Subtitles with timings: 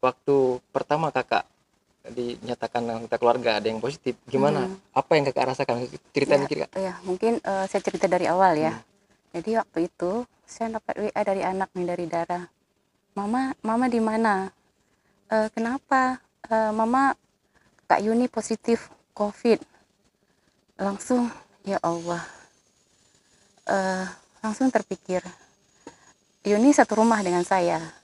[0.00, 0.36] waktu
[0.72, 1.44] pertama kakak
[2.00, 4.76] dinyatakan anggota keluarga ada yang positif gimana Hmm.
[4.96, 5.84] apa yang kakak rasakan
[6.16, 8.72] ceritain Ya, dikit kak ya mungkin eh, saya cerita dari awal ya.
[8.72, 8.84] Hmm.
[9.30, 12.44] Jadi waktu itu saya dapat WA dari anak nih dari darah.
[13.14, 14.48] Mama, mama di mana?
[15.30, 16.18] "Eh, kenapa?
[16.50, 17.14] "Eh, mama
[17.86, 19.60] Kak Yuni positif COVID.
[20.80, 21.28] Langsung
[21.62, 22.24] ya Allah.
[23.68, 24.06] Eh,
[24.40, 25.20] langsung terpikir.
[26.42, 27.99] Yuni satu rumah dengan saya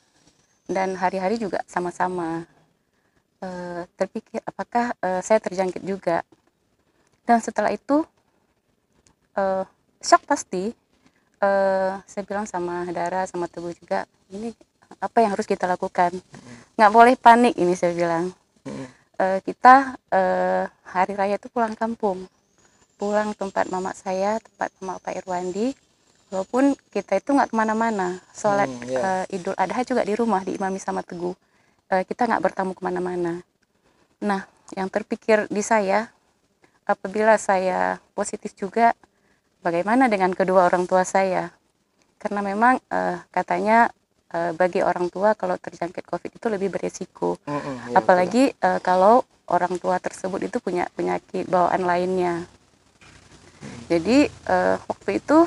[0.67, 2.45] dan hari-hari juga sama-sama.
[3.43, 6.27] Eh, terpikir apakah eh, saya terjangkit juga.
[7.27, 8.07] Dan setelah itu
[9.37, 9.65] eh
[10.01, 10.73] shock pasti
[11.43, 14.55] eh saya bilang sama Dara sama Teguh juga ini
[15.03, 16.15] apa yang harus kita lakukan?
[16.79, 18.33] Nggak boleh panik ini saya bilang.
[19.17, 22.25] Eh, kita eh, hari raya itu pulang kampung.
[22.97, 25.77] Pulang tempat mama saya tempat mama Pak Irwandi
[26.31, 28.19] walaupun kita itu nggak ke mana-mana.
[28.35, 29.25] Sholat Hmm, iya.
[29.29, 31.35] eh, Idul Adha juga di rumah diimami sama Teguh.
[31.93, 33.41] Eh, kita nggak bertamu ke mana-mana.
[34.23, 34.43] Nah
[34.75, 36.11] yang terpikir di saya
[36.83, 38.91] apabila saya positif juga
[39.63, 41.51] bagaimana dengan kedua orang tua saya?
[42.19, 43.87] Karena memang eh, katanya
[44.35, 47.39] eh, bagi orang tua kalau terjangkit covid itu lebih beresiko.
[47.47, 52.43] Mm-mm, iya, apalagi eh, kalau orang tua tersebut itu punya penyakit bawaan lainnya.
[53.87, 55.47] Jadi eh, waktu itu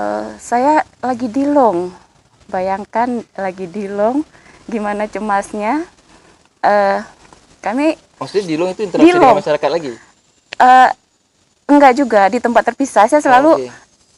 [0.00, 1.92] eh, saya lagi di long
[2.46, 4.24] bayangkan lagi di long
[4.64, 5.84] gimana cemasnya
[6.60, 6.98] eh,
[7.60, 9.38] kami maksudnya di Long itu interaksi dengan Long.
[9.38, 9.92] masyarakat lagi
[10.56, 10.88] eh,
[11.66, 13.70] enggak juga di tempat terpisah saya selalu Oh, oke.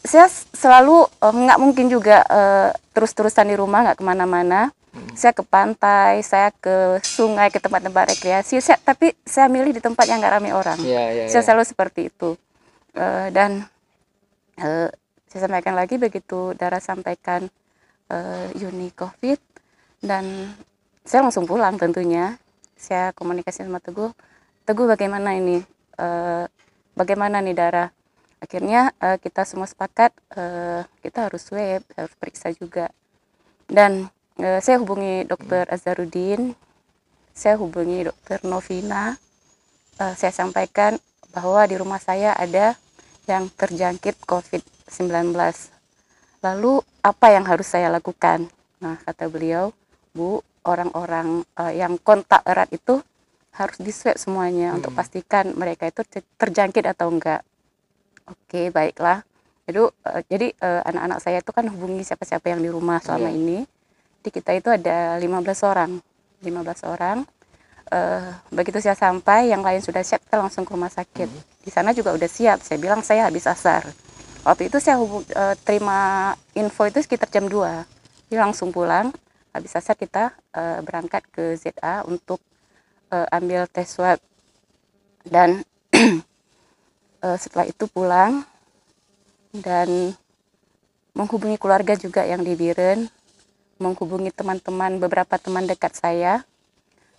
[0.03, 5.09] saya selalu eh, nggak mungkin juga eh, terus-terusan di rumah nggak ke mana-mana Hmm.
[5.17, 10.05] saya ke pantai saya ke sungai ke tempat-tempat rekreasi saya tapi saya milih di tempat
[10.05, 11.47] yang nggak ramai orang Iya, iya, saya iya.
[11.49, 12.37] selalu seperti itu
[12.93, 13.65] Eh, dan
[14.61, 14.93] eh,
[15.33, 17.49] saya sampaikan lagi begitu Dara sampaikan
[18.13, 19.41] eh, Yuni COVID
[20.05, 20.53] dan
[21.09, 22.37] saya langsung pulang tentunya.
[22.77, 24.13] Saya komunikasi sama Teguh
[24.69, 25.65] Teguh bagaimana ini?
[25.97, 26.45] Eh,
[26.93, 27.89] bagaimana nih Dara?
[28.45, 32.93] Akhirnya eh, kita semua sepakat eh, kita harus swab harus periksa juga.
[33.65, 36.53] Dan eh, saya hubungi dokter Azharuddin
[37.33, 39.17] saya hubungi dokter Novina
[40.01, 40.97] Eh, saya sampaikan
[41.37, 42.75] bahwa di rumah saya ada
[43.31, 44.19] yang terjangkit
[44.93, 45.73] COVID-19
[46.43, 48.45] lalu apa yang harus saya lakukan?
[48.83, 49.73] Nah kata beliau
[50.13, 53.01] Bu orang-orang eh, yang kontak erat itu
[53.53, 55.01] harus di swab semuanya untuk Hmm.
[55.01, 57.41] pastikan mereka itu ter- terjangkit atau enggak.
[58.29, 59.25] Oke baiklah.
[59.65, 63.39] Jadi eh, jadi eh, anak-anak saya itu kan hubungi siapa-siapa yang di rumah selama Iya.
[63.39, 63.59] ini.
[64.21, 65.99] Di kita itu ada 15 orang.
[66.43, 67.25] 15 orang.
[67.89, 71.29] Eh, begitu saya sampai yang lain sudah siap kita langsung ke rumah sakit.
[71.31, 71.51] Hmm.
[71.63, 72.59] di sana juga udah siap.
[72.61, 73.87] Saya bilang saya habis asar
[74.43, 79.13] waktu itu saya hubung, eh, terima info itu sekitar jam 2 jadi langsung pulang.
[79.53, 82.41] Habis asar kita eh, berangkat ke ZA untuk
[83.13, 84.17] eh, ambil tes swab.
[85.21, 85.61] Dan
[85.93, 88.41] eh, setelah itu pulang.
[89.53, 90.17] Dan
[91.13, 93.05] menghubungi keluarga juga yang di Biren.
[93.77, 96.41] Menghubungi teman-teman beberapa teman dekat saya.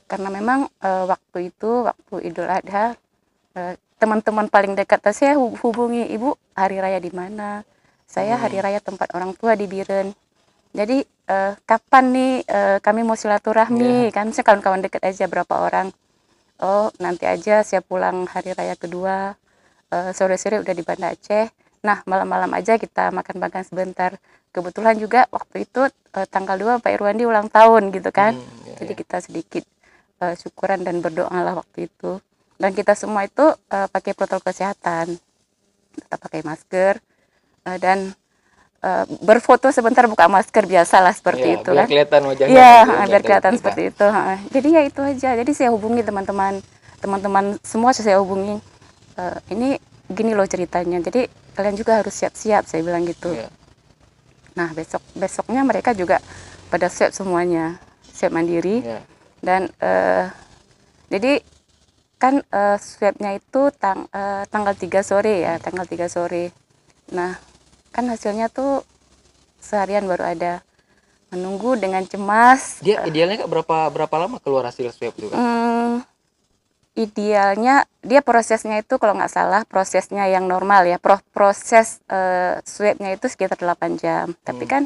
[0.10, 2.98] Karena memang eh, waktu itu waktu Idul Adha
[3.54, 7.64] eh, teman-teman paling dekat saya hub- hubungi ibu hari raya di mana?
[8.04, 10.12] Saya hari raya tempat orang tua di Biren.
[10.76, 14.12] Jadi eh, kapan nih eh, kami mau silaturahmi?
[14.12, 15.96] Kan saya kawan-kawan dekat aja berapa orang.
[16.60, 19.40] Oh nanti aja saya pulang hari raya kedua.
[19.88, 21.48] Eh, sore-sore udah di Banda Aceh.
[21.88, 24.20] Nah malam-malam aja kita makan-makan sebentar.
[24.52, 28.36] Kebetulan juga waktu itu eh, tanggal 2 Pak Irwandi ulang tahun gitu kan.
[28.36, 29.00] Hmm, iya, jadi iya.
[29.00, 29.64] kita sedikit
[30.20, 32.20] eh, syukuran dan berdoa lah waktu itu
[32.64, 35.20] dan kita semua itu eh, pakai protokol kesehatan
[36.00, 37.04] tetap pakai masker
[37.68, 38.16] eh, dan
[38.80, 43.10] eh, berfoto sebentar buka masker biasalah seperti Iya, itu biar kan kelihatan wajahnya Iya, gitu,
[43.12, 44.06] biar kelihatan seperti itu.
[44.08, 44.40] ha.
[44.48, 45.30] Jadi ya itu aja.
[45.36, 46.64] Jadi saya hubungi teman-teman,
[47.04, 48.64] teman-teman semua saya hubungi.
[49.20, 49.70] Eh, ini
[50.08, 51.04] gini loh ceritanya.
[51.04, 51.28] Jadi
[51.60, 52.64] kalian juga harus siap-siap.
[52.64, 53.36] Saya bilang gitu.
[53.36, 53.52] Iya.
[54.56, 56.24] Nah besok besoknya mereka juga
[56.72, 57.76] pada siap semuanya,
[58.08, 58.82] siap mandiri.
[58.88, 59.00] Iya.
[59.44, 60.32] Dan eh,
[61.12, 61.44] jadi
[62.24, 66.44] kan eh, swabnya itu tang eh, tanggal 3 sore ya, tanggal 3 sore.
[67.12, 67.36] Nah
[67.92, 68.72] kan hasilnya tuh
[69.60, 70.54] seharian baru ada.
[71.34, 72.78] Menunggu dengan cemas.
[72.80, 76.06] dia idealnya kak berapa berapa lama keluar hasil swab itu kak Hmm,
[76.94, 83.18] idealnya dia prosesnya itu kalau nggak salah prosesnya yang normal ya pro- proses eh, swabnya
[83.18, 84.72] itu sekitar 8 jam tapi Hmm.
[84.74, 84.84] kan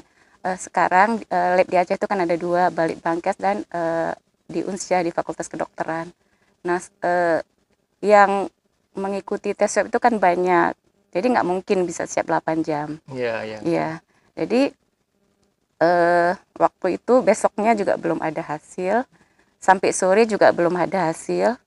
[0.47, 4.15] eh, sekarang eh, lab di Aceh itu kan ada dua balik Bangkes dan eh,
[4.47, 6.07] di Unsya di Fakultas Kedokteran
[6.67, 7.39] nah eh,
[8.03, 8.51] yang
[8.97, 10.73] mengikuti tes swab itu kan banyak.
[11.13, 12.99] Jadi nggak mungkin bisa siap 8 jam.
[13.09, 13.57] Iya iya.
[13.63, 13.89] Iya,
[14.37, 14.61] jadi
[15.81, 19.05] eh, waktu itu besoknya juga belum ada hasil.
[19.57, 21.57] sampai sore juga belum ada hasil.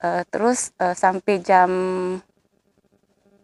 [0.00, 1.70] Eh, terus eh, sampai jam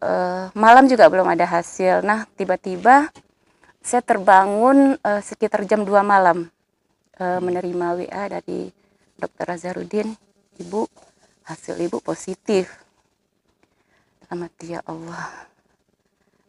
[0.00, 2.00] eh, malam juga belum ada hasil.
[2.04, 3.10] Nah tiba-tiba
[3.84, 6.48] saya terbangun eh, sekitar jam 2 malam
[7.20, 8.72] eh, menerima WA dari
[9.20, 10.08] dokter Azharudin
[10.60, 10.86] ibu
[11.44, 12.70] hasil ibu positif.
[14.34, 15.46] Hati ya Allah.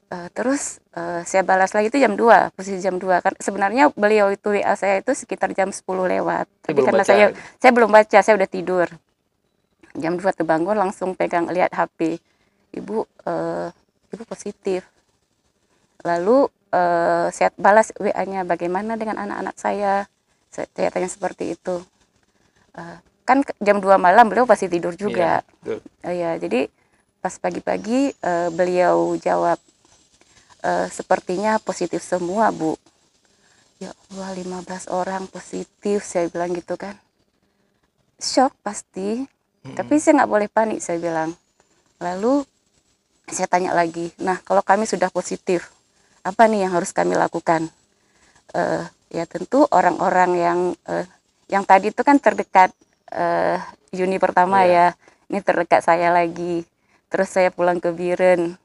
[0.10, 4.30] Eh, terus eh, saya balas lagi itu jam 2 posisi jam 2 kan sebenarnya beliau
[4.30, 6.46] itu WA saya itu sekitar jam 10 lewat.
[6.66, 7.10] Tapi belum karena baca.
[7.10, 7.26] saya
[7.62, 8.88] saya belum baca saya udah tidur.
[9.98, 12.18] Jam 2 terbangun langsung pegang lihat HP
[12.74, 13.70] ibu eh,
[14.14, 14.86] ibu positif.
[16.06, 20.06] Lalu eh, saya balas WA-nya bagaimana dengan anak-anak saya
[20.54, 21.82] saya, saya tanya seperti itu.
[22.78, 25.80] Eh, kan jam 2 malam beliau pasti tidur juga Iya, betul.
[26.06, 26.70] Oh ya, jadi
[27.20, 29.58] pas pagi-pagi eh, beliau jawab
[30.62, 32.78] eh, sepertinya positif semua, Bu.
[33.82, 36.96] Ya Allah, 15 orang positif, saya bilang gitu kan.
[38.16, 39.28] Shock pasti,
[39.76, 41.36] tapi saya nggak boleh panik, saya bilang.
[42.00, 42.46] Lalu
[43.28, 45.74] saya tanya lagi, nah kalau kami sudah positif,
[46.22, 47.68] apa nih yang harus kami lakukan?
[48.54, 51.06] Eh, ya tentu orang-orang yang eh,
[51.50, 52.72] yang tadi itu kan terdekat
[53.08, 53.58] eh,
[53.90, 54.96] Juni pertama Iya.
[54.96, 56.66] ya, ini terdekat saya lagi.
[57.08, 58.58] Terus saya pulang ke Biren,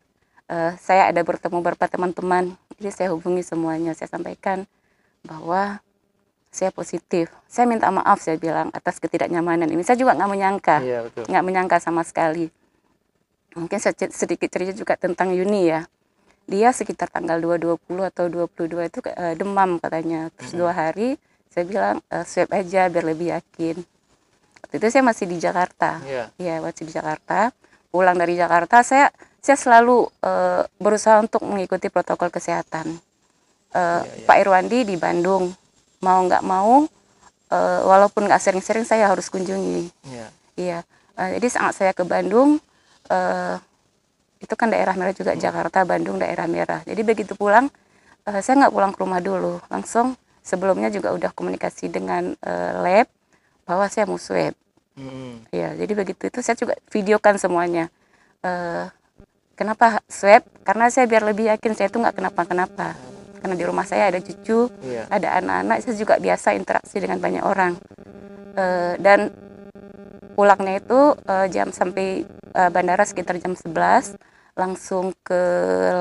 [0.47, 4.65] eh, saya ada bertemu beberapa teman-teman, jadi saya hubungi semuanya, saya sampaikan
[5.23, 5.79] bahwa
[6.51, 7.31] saya positif.
[7.47, 9.87] Saya minta maaf, saya bilang atas ketidaknyamanan ini.
[9.87, 11.25] Saya juga nggak menyangka Iya, betul.
[11.31, 12.51] nggak menyangka sama sekali.
[13.53, 15.87] Mungkin sedi- sedikit cerita juga tentang Yuni ya.
[16.47, 20.27] Dia sekitar tanggal 220 atau 22 itu eh, demam katanya.
[20.35, 21.15] Terus dua hari
[21.47, 23.79] saya bilang eh, swab aja biar lebih yakin.
[24.65, 25.99] Waktu itu saya masih di Jakarta.
[26.05, 26.25] Iya.
[26.37, 27.51] Iya, masih di Jakarta.
[27.91, 29.11] Pulang dari Jakarta saya
[29.41, 32.87] saya selalu eh, berusaha untuk mengikuti protokol kesehatan.
[32.91, 34.27] Eh, Iya, iya.
[34.29, 35.51] Pak Irwandi di Bandung.
[36.01, 36.87] Mau nggak mau
[37.51, 39.91] eh, walaupun nggak sering-sering saya harus kunjungi.
[40.07, 40.27] Iya.
[40.55, 40.79] Iya,
[41.17, 42.61] eh, jadi saat saya ke Bandung,
[43.11, 43.57] eh,
[44.41, 46.81] itu kan daerah merah juga Jakarta, Bandung daerah merah.
[46.87, 47.69] Jadi begitu pulang,
[48.29, 53.07] eh, saya nggak pulang ke rumah dulu, langsung sebelumnya juga udah komunikasi dengan eh, lab
[53.71, 54.51] bahwa saya mau swab.
[54.99, 55.47] Mm-mm.
[55.55, 57.87] Iya, jadi begitu itu saya juga videokan semuanya.
[58.43, 58.91] Eh,
[59.55, 60.43] kenapa swab?
[60.67, 62.99] Karena saya biar lebih yakin saya itu nggak kenapa-kenapa.
[63.39, 65.07] Karena di rumah saya ada cucu, Iya.
[65.07, 67.79] ada anak-anak saya juga biasa interaksi dengan banyak orang
[68.51, 69.31] Eh, dan
[70.35, 74.19] pulangnya itu eh, jam sampai eh, bandara sekitar jam 11
[74.59, 75.39] langsung ke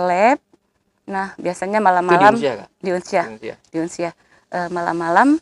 [0.10, 0.42] lab
[1.06, 3.56] nah biasanya di malam-malam Unsia, di Unsia Di Unsia.
[3.70, 4.12] di Unsia
[4.70, 5.38] malam-malam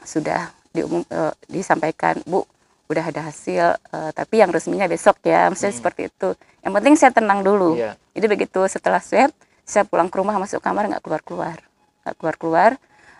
[0.00, 2.44] sudah diumum eh, disampaikan Bu
[2.88, 6.32] udah ada hasil eh, tapi yang resminya besok ya maksudnya seperti itu
[6.64, 7.96] yang penting saya tenang dulu Iya.
[8.16, 9.32] jadi begitu setelah swab
[9.62, 11.56] saya pulang ke rumah masuk kamar nggak keluar keluar
[12.04, 12.70] nggak keluar keluar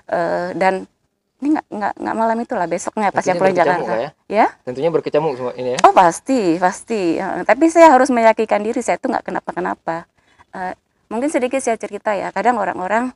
[0.09, 0.89] Eh, dan
[1.39, 5.37] ini nggak nggak nggak malam itulah besoknya pas saya pulang Jakarta Kak, ya Tentunya berkecamuk
[5.37, 5.79] semua ini ya.
[5.85, 7.21] Oh pasti, pasti.
[7.21, 10.09] Eh, tapi saya harus meyakinkan diri saya itu nggak kenapa-kenapa.
[10.57, 10.73] Eh,
[11.13, 12.33] mungkin sedikit saya cerita ya.
[12.33, 13.13] Kadang orang-orang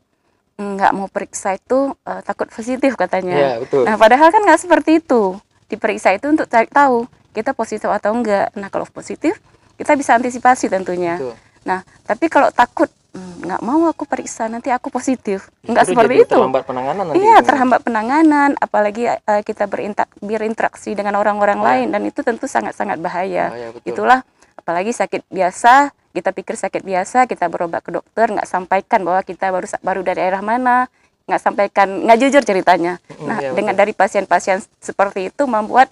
[0.78, 3.36] nggak mau periksa itu eh, takut positif katanya.
[3.36, 3.82] Iya, betul.
[3.84, 5.36] Nah padahal kan nggak seperti itu.
[5.66, 8.52] Diperiksa itu untuk cari tahu kita positif atau enggak.
[8.54, 9.40] Nah kalau positif
[9.74, 11.16] kita bisa antisipasi tentunya.
[11.16, 11.34] Betul.
[11.64, 15.52] Nah tapi kalau takut "Hmm, nggak mau aku periksa nanti aku positif.
[15.62, 16.32] Nggak seperti itu.
[16.32, 17.20] Terlambat penanganan nanti.
[17.20, 21.66] Iya, terhambat penanganan, apalagi eh, kita berintak, berinteraksi dengan orang-orang Iya.
[21.68, 23.52] lain dan itu tentu sangat-sangat bahaya.
[23.52, 23.84] Bahaya, betul.
[23.92, 24.24] Itulah
[24.56, 29.48] apalagi sakit biasa, kita pikir sakit biasa, kita berobat ke dokter, nggak sampaikan bahwa kita
[29.48, 30.86] baru baru dari daerah mana,
[31.24, 33.00] nggak sampaikan, nggak jujur ceritanya.
[33.24, 33.80] Nah, iya, dengan betul.
[33.80, 35.88] dari pasien-pasien seperti itu membuat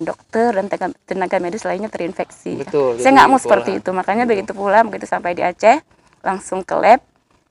[0.00, 2.64] dokter dan tenaga, tenaga medis lainnya terinfeksi.
[2.64, 4.32] Betul, Saya nggak mau seperti itu, makanya Betul.
[4.42, 5.84] begitu pulang, begitu sampai di Aceh,
[6.24, 7.00] langsung ke lab,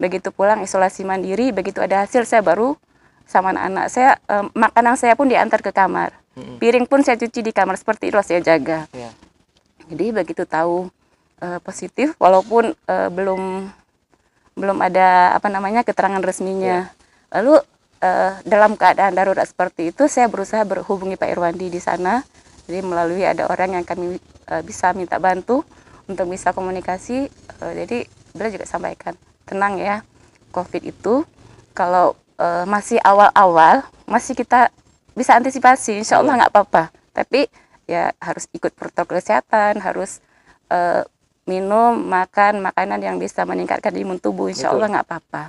[0.02, 2.74] begitu pulang isolasi mandiri, begitu ada hasil saya baru
[3.30, 6.18] sama anak-anak saya em, makanan saya pun diantar ke kamar,
[6.58, 8.90] piring pun saya cuci di kamar seperti itu saya jaga.
[8.90, 9.14] Iya.
[9.90, 10.90] Jadi begitu tahu
[11.42, 13.72] eh, positif, walaupun eh, belum
[14.60, 16.92] belum ada apa namanya keterangan resminya.
[17.32, 17.64] Lalu
[18.04, 22.22] eh, dalam keadaan darurat seperti itu, saya berusaha berhubungi Pak Irwandi di sana.
[22.70, 24.20] Jadi melalui ada orang yang kami
[24.52, 25.64] eh, bisa minta bantu
[26.06, 27.32] untuk bisa komunikasi.
[27.32, 27.98] Eh, jadi
[28.36, 29.16] beliau juga sampaikan
[29.48, 30.04] tenang ya,
[30.52, 31.24] COVID itu
[31.72, 34.74] kalau eh, masih awal-awal masih kita
[35.16, 36.84] bisa antisipasi, insya Allah nggak apa-apa.
[37.16, 37.48] Tapi
[37.90, 40.22] ya harus ikut protokol kesehatan, harus
[40.70, 41.08] eh,
[41.50, 44.78] minum, makan makanan yang bisa meningkatkan imun tubuh, insya Betul.
[44.78, 45.44] Allah nggak apa-apa.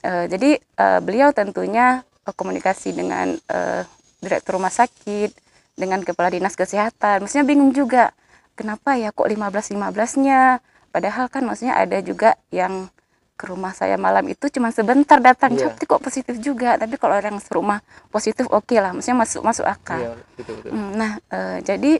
[0.00, 3.82] Eh, jadi eh, beliau tentunya eh, komunikasi dengan eh,
[4.18, 5.36] direktur rumah sakit,
[5.76, 8.16] dengan kepala dinas kesehatan, maksudnya bingung juga,
[8.52, 12.88] kenapa ya kok 15-15-nya, padahal kan maksudnya ada juga yang
[13.34, 15.72] ke rumah saya malam itu cuma sebentar datang Iya.
[15.72, 17.80] tapi kok positif juga tapi kalau orang serumah
[18.12, 20.70] positif oke lah maksudnya masuk masuk akal Iya, betul betul.
[20.76, 21.92] Hmm, Nah, eh, jadi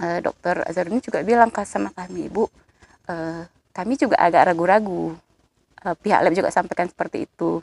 [0.00, 2.46] eh, dokter Azharudin juga bilang ke sama kami, Bu,
[3.06, 5.14] eh, kami juga agak ragu-ragu.
[5.84, 7.60] Eh, pihak lab juga sampaikan seperti itu.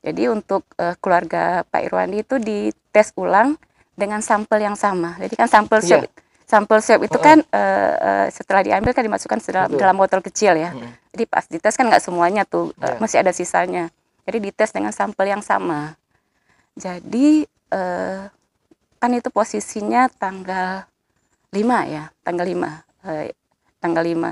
[0.00, 3.58] Jadi untuk eh, keluarga Pak Irwandi itu dites ulang
[3.96, 5.16] dengan sampel yang sama.
[5.18, 5.88] Jadi kan sampel Iya.
[5.88, 6.02] swab,
[6.46, 9.80] sampel swab itu kan eh, eh, setelah diambil kan dimasukkan dalam, Betul.
[9.82, 10.70] dalam botol kecil ya.
[10.70, 10.92] Mm-mm.
[11.16, 13.00] Jadi pas dites kan nggak semuanya tuh, eh, Iya.
[13.02, 13.88] masih ada sisanya.
[14.28, 15.96] Jadi dites dengan sampel yang sama.
[16.76, 18.20] Jadi eh,
[18.96, 20.86] kan itu posisinya tanggal
[21.54, 22.82] 5 ya, tanggal 5.
[23.06, 23.30] eh,
[23.78, 24.30] tanggal 5.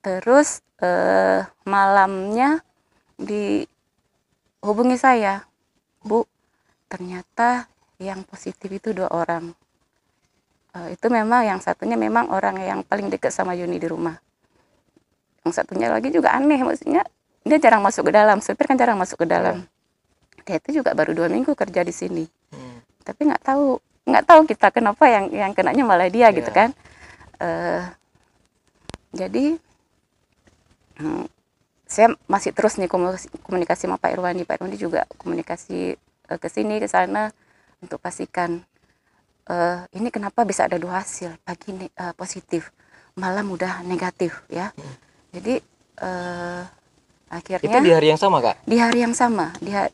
[0.00, 2.60] Terus eh, malamnya
[3.20, 5.44] dihubungi saya,
[6.00, 6.24] Bu,
[6.88, 7.68] ternyata
[8.00, 9.52] yang positif itu dua orang.
[10.76, 14.16] Eh, itu memang yang satunya memang orang yang paling dekat sama Yuni di rumah.
[15.44, 17.04] Yang satunya lagi juga aneh, maksudnya
[17.44, 19.64] dia jarang masuk ke dalam, supir kan jarang masuk ke dalam.
[20.44, 22.82] Dia itu juga baru dua minggu kerja di sini Hmm.
[23.06, 23.78] tapi nggak tahu
[24.10, 26.56] nggak tahu kita kenapa yang yang kenanya malah dia gitu Iya.
[26.56, 26.70] kan.
[27.40, 27.82] Eh,
[29.12, 29.56] jadi
[30.98, 31.26] hmm,
[31.90, 34.46] saya masih terus nih komunikasi, komunikasi sama Pak Irwandi.
[34.46, 37.30] Pak Irwandi juga komunikasi eh, ke sini ke sana
[37.80, 38.62] untuk pastikan
[39.46, 42.70] eh, ini kenapa bisa ada dua hasil pagi ne- eh, positif
[43.16, 44.70] malam udah negatif ya.
[45.30, 45.58] Jadi
[45.98, 46.62] eh,
[47.30, 48.62] akhirnya Itu di hari yang sama, Kak?
[48.62, 49.54] di hari yang sama.
[49.58, 49.90] Di ha-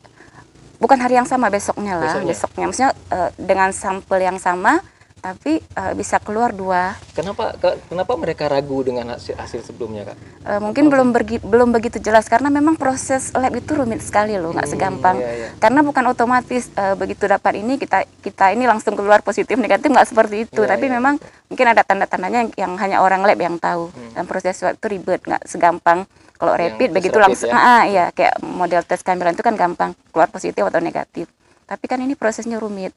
[0.77, 2.29] bukan hari yang sama besoknya lah Besoknya.
[2.31, 4.79] besoknya maksudnya eh, dengan sampel yang sama
[5.17, 10.17] tapi eh, bisa keluar dua Kenapa ke- kenapa mereka ragu dengan hasil, hasil sebelumnya, Kak?
[10.45, 14.53] Eh, mungkin belum bergi- belum begitu jelas karena memang proses lab itu rumit sekali loh
[14.53, 15.47] nggak Hmm, segampang iya, iya.
[15.57, 20.05] karena bukan otomatis eh, begitu dapat ini kita kita ini langsung keluar positif negatif nggak
[20.05, 20.93] seperti itu Iya, tapi iya.
[20.93, 21.17] memang
[21.47, 24.13] mungkin ada tanda-tandanya yang, yang hanya orang lab yang tahu Hmm.
[24.13, 26.05] dan proses swab itu ribet nggak segampang
[26.37, 27.57] kalau rapid begitu langsung ya.
[27.57, 31.25] ah iya kayak model tes kehamilan itu kan gampang keluar positif atau negatif
[31.65, 32.93] tapi kan ini prosesnya rumit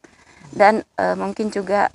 [0.51, 1.89] dan eh, mungkin juga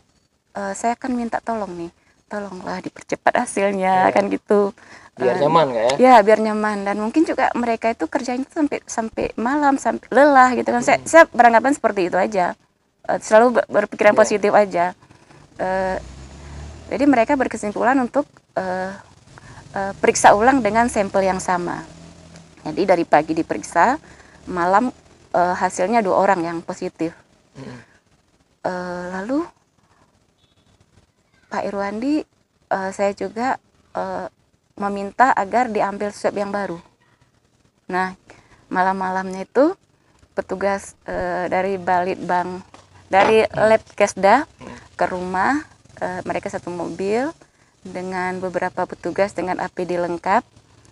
[0.51, 1.91] eh, saya akan minta tolong nih
[2.25, 4.11] tolonglah dipercepat hasilnya Iya.
[4.11, 4.73] kan gitu
[5.15, 5.95] Biar Eh, nyaman, Kak ya?
[5.95, 10.67] ya biar nyaman dan mungkin juga mereka itu kerjanya sampai sampai malam sampai lelah gitu
[10.67, 12.51] kan saya saya beranggapan seperti itu aja
[13.05, 14.19] Eh, selalu ber- berpikiran Iya.
[14.19, 14.85] positif aja
[15.55, 15.97] Eh,
[16.85, 18.91] jadi mereka berkesimpulan untuk eh,
[19.75, 21.83] eh, periksa ulang dengan sampel yang sama
[22.63, 23.99] jadi dari pagi diperiksa
[24.47, 24.89] malam
[25.35, 27.11] eh, hasilnya dua orang yang positif
[27.59, 27.95] Mm-mm.
[28.65, 29.45] Eh, lalu
[31.53, 32.25] Pak Irwandi
[32.73, 33.61] eh, saya juga
[33.93, 34.27] eh,
[34.81, 36.81] meminta agar diambil swab yang baru.
[37.85, 38.17] Nah,
[38.73, 39.77] malam-malamnya itu
[40.33, 42.65] petugas eh, dari Balitbang
[43.05, 44.49] dari lab Kesda
[44.97, 45.61] ke rumah
[46.01, 47.29] eh, mereka satu mobil
[47.85, 50.41] dengan beberapa petugas dengan APD lengkap.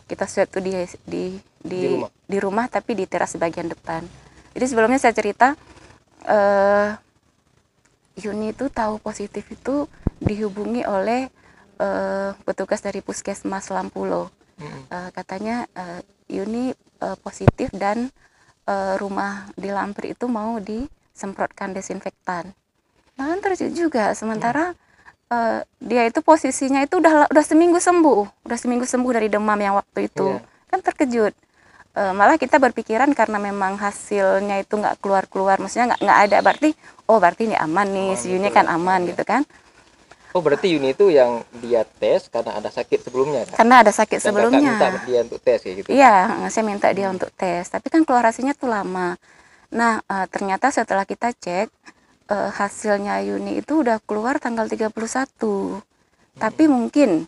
[0.05, 0.71] Kita swab tuh di
[1.09, 1.23] di
[1.63, 2.09] di, Di rumah?
[2.29, 4.05] di rumah tapi di teras bagian depan.
[4.53, 5.57] Jadi sebelumnya saya cerita
[6.29, 6.93] eh
[8.13, 9.89] Yuni itu tahu positif itu
[10.21, 11.33] dihubungi oleh
[11.81, 14.29] eh, petugas dari puskesmas Lampulo.
[14.62, 14.85] Mm-mm.
[14.93, 18.13] Eh, katanya eh, Yuni eh, positif dan
[18.69, 22.53] eh, rumah di Lampir itu mau disemprotkan desinfektan.
[23.17, 24.77] Nah kan terkejut juga sementara
[25.34, 29.74] eh, dia itu posisinya itu udah udah seminggu sembuh, udah seminggu sembuh dari demam yang
[29.74, 30.38] waktu itu.
[30.38, 30.70] Iya.
[30.70, 31.34] Kan terkejut.
[31.94, 36.38] Eh, malah kita berpikiran karena memang hasilnya itu nggak keluar keluar, maksudnya nggak nggak ada
[36.42, 36.70] berarti
[37.06, 38.58] oh berarti ini aman nih, Aman, si Yuni betul.
[38.58, 39.10] kan aman Iya.
[39.13, 39.42] gitu kan?
[40.34, 43.54] Oh, berarti Yuni itu yang dia tes karena ada sakit sebelumnya, Kak?
[43.62, 44.74] Karena ada sakit Dan sebelumnya.
[44.74, 45.88] Minta dia untuk tes kayak gitu.
[45.94, 46.16] Iya,
[46.50, 49.13] saya minta dia untuk tes, tapi kan keluar hasilnya tuh lama.
[49.70, 51.70] Nah, eh, ternyata setelah kita cek
[52.30, 54.92] eh, hasilnya Yuni itu udah keluar tanggal 31.
[56.39, 57.27] Tapi mungkin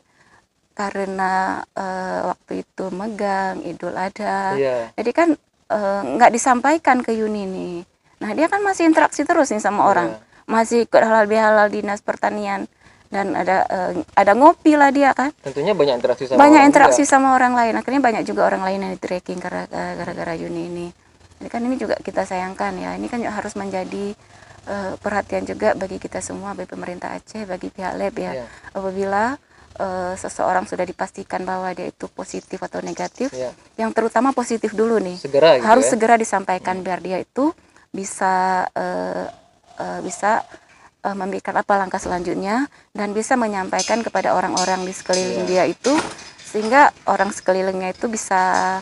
[0.76, 4.56] karena eh, waktu itu megang Idul Adha.
[4.56, 4.78] Iya.
[4.96, 5.30] Jadi kan
[5.72, 7.76] eh, nggak disampaikan ke Yuni nih.
[8.16, 10.16] Nah, dia kan masih interaksi terus nih sama orang.
[10.16, 10.20] Iya.
[10.46, 12.70] Masih ikut halal bihalal dinas pertanian
[13.10, 17.04] dan ada eh, ada ngopi lah dia kan Tentunya banyak interaksi sama banyak orang interaksi
[17.06, 17.12] juga.
[17.16, 20.88] sama orang lain akhirnya banyak juga orang lain yang di tracking gara gara Yuni ini
[21.40, 24.18] ini kan ini juga kita sayangkan ya ini kan harus menjadi
[24.66, 28.46] eh, perhatian juga bagi kita semua bagi pemerintah Aceh bagi pihak lab ya Iya.
[28.72, 29.24] apabila
[29.76, 33.52] eh, seseorang sudah dipastikan bahwa dia itu positif atau negatif Iya.
[33.76, 35.92] yang terutama positif dulu nih Segera gitu harus ya.
[35.92, 37.52] segera disampaikan biar dia itu
[37.90, 38.34] bisa
[38.72, 39.26] eh,
[39.78, 40.44] eh, bisa
[41.02, 45.48] eh, memberikan apa langkah selanjutnya dan bisa menyampaikan kepada orang-orang di sekeliling Iya.
[45.48, 45.94] dia itu
[46.46, 48.80] sehingga orang sekelilingnya itu bisa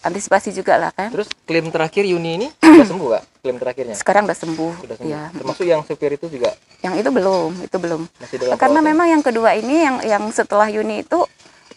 [0.00, 3.22] antisipasi juga lah kan Terus klaim terakhir Yuni ini sudah sembuh, Kak?
[3.40, 3.96] Klaim terakhirnya?
[3.96, 5.08] Sekarang udah sembuh, sudah sembuh.
[5.10, 6.52] ya Termasuk yang supir itu juga?
[6.84, 8.00] Yang itu belum itu belum.
[8.60, 11.24] Karena memang yang kedua ini yang yang setelah Yuni itu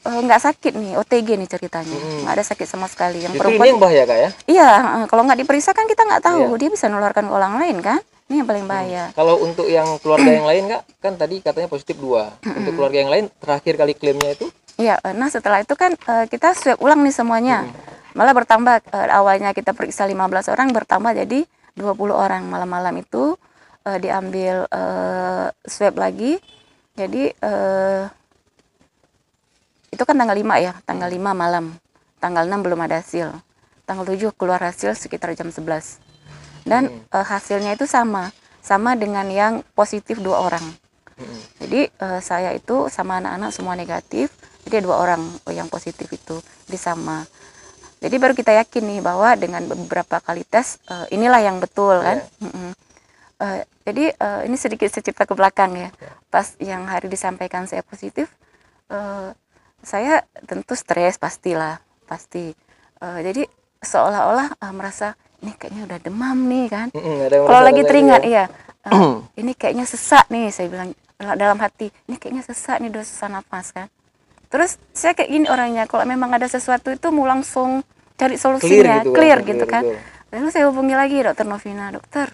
[0.03, 1.95] eh, nggak sakit nih OTG nih ceritanya.
[1.95, 2.27] Mm-mm.
[2.27, 3.23] nggak ada sakit sama sekali.
[3.23, 4.29] Yang Justru ini perempuan yang bahaya kak ya?
[4.51, 6.43] Iya eh, kalau nggak diperiksa kan kita nggak tahu.
[6.51, 6.59] Iya.
[6.59, 7.99] dia bisa nularkan ke orang lain kan?
[8.27, 9.03] Ini yang paling bahaya.
[9.15, 12.35] Kalau untuk yang keluarga yang lain kak kan tadi katanya positif dua.
[12.43, 14.51] Untuk keluarga yang lain terakhir kali klaimnya itu?
[14.75, 17.63] Iya, eh, nah setelah itu kan eh, kita swab ulang nih semuanya.
[18.13, 22.45] Malah bertambah eh, awalnya kita periksa 15 orang bertambah jadi 20 orang.
[22.45, 23.37] Malam-malam itu
[23.85, 26.37] eh, diambil eh, swab lagi.
[26.93, 28.03] Jadi eh,
[29.93, 31.65] itu kan tanggal 5 ya, tanggal 5 malam.
[32.21, 33.33] Tanggal 6 belum ada hasil.
[33.83, 36.13] Tanggal 7 keluar hasil sekitar jam 11.
[36.63, 38.29] Dan eh, hasilnya itu sama,
[38.63, 40.63] sama dengan yang positif dua orang.
[41.19, 41.39] Mm-mm.
[41.61, 44.33] Jadi eh, saya itu sama anak-anak semua negatif,
[44.65, 46.39] jadi dua orang yang positif itu
[46.69, 47.27] jadi sama.
[48.03, 52.19] Jadi baru kita yakin nih bahwa dengan beberapa kali tes eh, inilah yang betul kan.
[52.43, 52.75] Mm-mm.
[53.39, 55.89] Eh, jadi eh, ini sedikit secerita ke belakang ya.
[56.27, 58.27] Pas yang hari disampaikan saya positif,
[58.91, 59.31] eh,
[59.79, 62.51] saya tentu stres pastilah, pasti.
[62.99, 63.47] Eh, jadi
[63.79, 66.87] seolah-olah eh, merasa ini kayaknya udah demam nih kan.
[66.91, 68.27] Ada yang Kalau lagi teringat, ya.
[68.27, 68.45] iya.
[68.83, 70.91] Eh, ini kayaknya sesak nih, saya bilang
[71.39, 71.87] dalam hati.
[72.03, 73.87] Ini kayaknya sesak nih, udah susah nafas kan.
[74.51, 77.79] Terus saya kayak gini orangnya, kalau memang ada sesuatu itu mau langsung
[78.17, 79.83] cari solusinya, gitu, clear, gitu clear, kan.
[79.83, 79.97] betul.
[80.33, 82.27] Lalu saya hubungi lagi dokter Novina, dokter,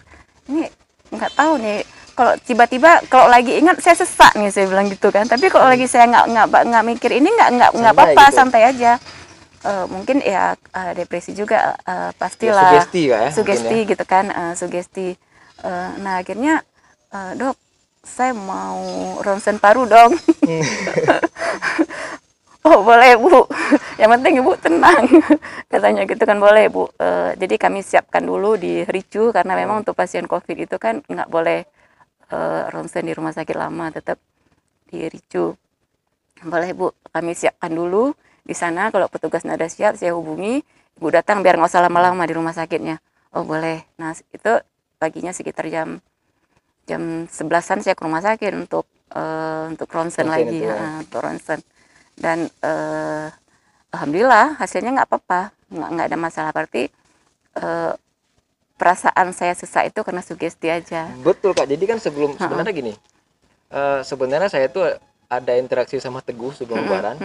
[0.48, 0.64] ini
[1.12, 1.80] nggak tahu nih.
[2.16, 5.24] Kalau tiba-tiba kalau lagi ingat saya sesak nih, saya bilang gitu kan.
[5.24, 8.36] Tapi kalau lagi saya nggak nggak nggak mikir ini nggak nggak nggak apa-apa, gitu.
[8.36, 8.92] santai aja.
[9.60, 14.52] Eh, mungkin ya eh, depresi juga Ya, pastilah sugesti kak ya sugesti gitu kan eh,
[14.56, 15.08] sugesti
[15.60, 16.64] Eh, nah akhirnya
[17.12, 17.52] eh, dok
[18.00, 18.80] saya mau
[19.20, 20.64] ronsen paru dong Hmm.
[22.66, 23.46] oh boleh bu.
[24.00, 25.04] Yang penting ibu tenang.
[25.72, 26.88] Katanya gitu kan boleh bu.
[27.00, 31.28] Eh, jadi kami siapkan dulu di ricu karena memang untuk pasien covid itu kan nggak
[31.28, 31.64] boleh
[32.32, 34.20] eh, ronsen di rumah sakit lama tetap
[34.88, 35.56] di ricu.
[36.44, 36.92] Boleh bu.
[37.12, 38.12] Kami siapkan dulu
[38.44, 38.92] di sana.
[38.92, 40.60] Kalau petugas nggak ada siap saya hubungi.
[41.00, 43.00] Ibu datang biar nggak usah lama-lama di rumah sakitnya.
[43.32, 43.88] Oh boleh.
[43.96, 44.52] Nah itu
[45.00, 46.04] paginya sekitar jam
[46.84, 48.84] jam sebelasan saya ke rumah sakit untuk
[49.16, 50.60] eh, untuk ronsen lagi.
[50.60, 50.76] ya.
[50.76, 51.60] ya, untuk ronsen
[52.20, 53.26] dan eh,
[53.96, 55.56] alhamdulillah hasilnya nggak apa-apa.
[55.72, 56.50] Nggak nggak ada masalah.
[56.52, 56.92] Berarti
[57.56, 57.92] eh,
[58.76, 61.08] perasaan saya sesak itu karena sugesti aja.
[61.24, 61.66] Betul kak.
[61.66, 62.92] Jadi kan sebelum sebenarnya gini
[63.72, 64.84] eh, sebenarnya saya tuh
[65.26, 67.16] ada interaksi sama teguh sebelum lebaran.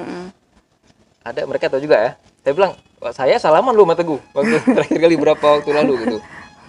[1.25, 2.11] Ada mereka tahu juga ya.
[2.45, 4.19] Saya bilang "Wah, saya salaman lu sama teguh.
[4.31, 6.17] Waktu terakhir kali berapa waktu lalu gitu.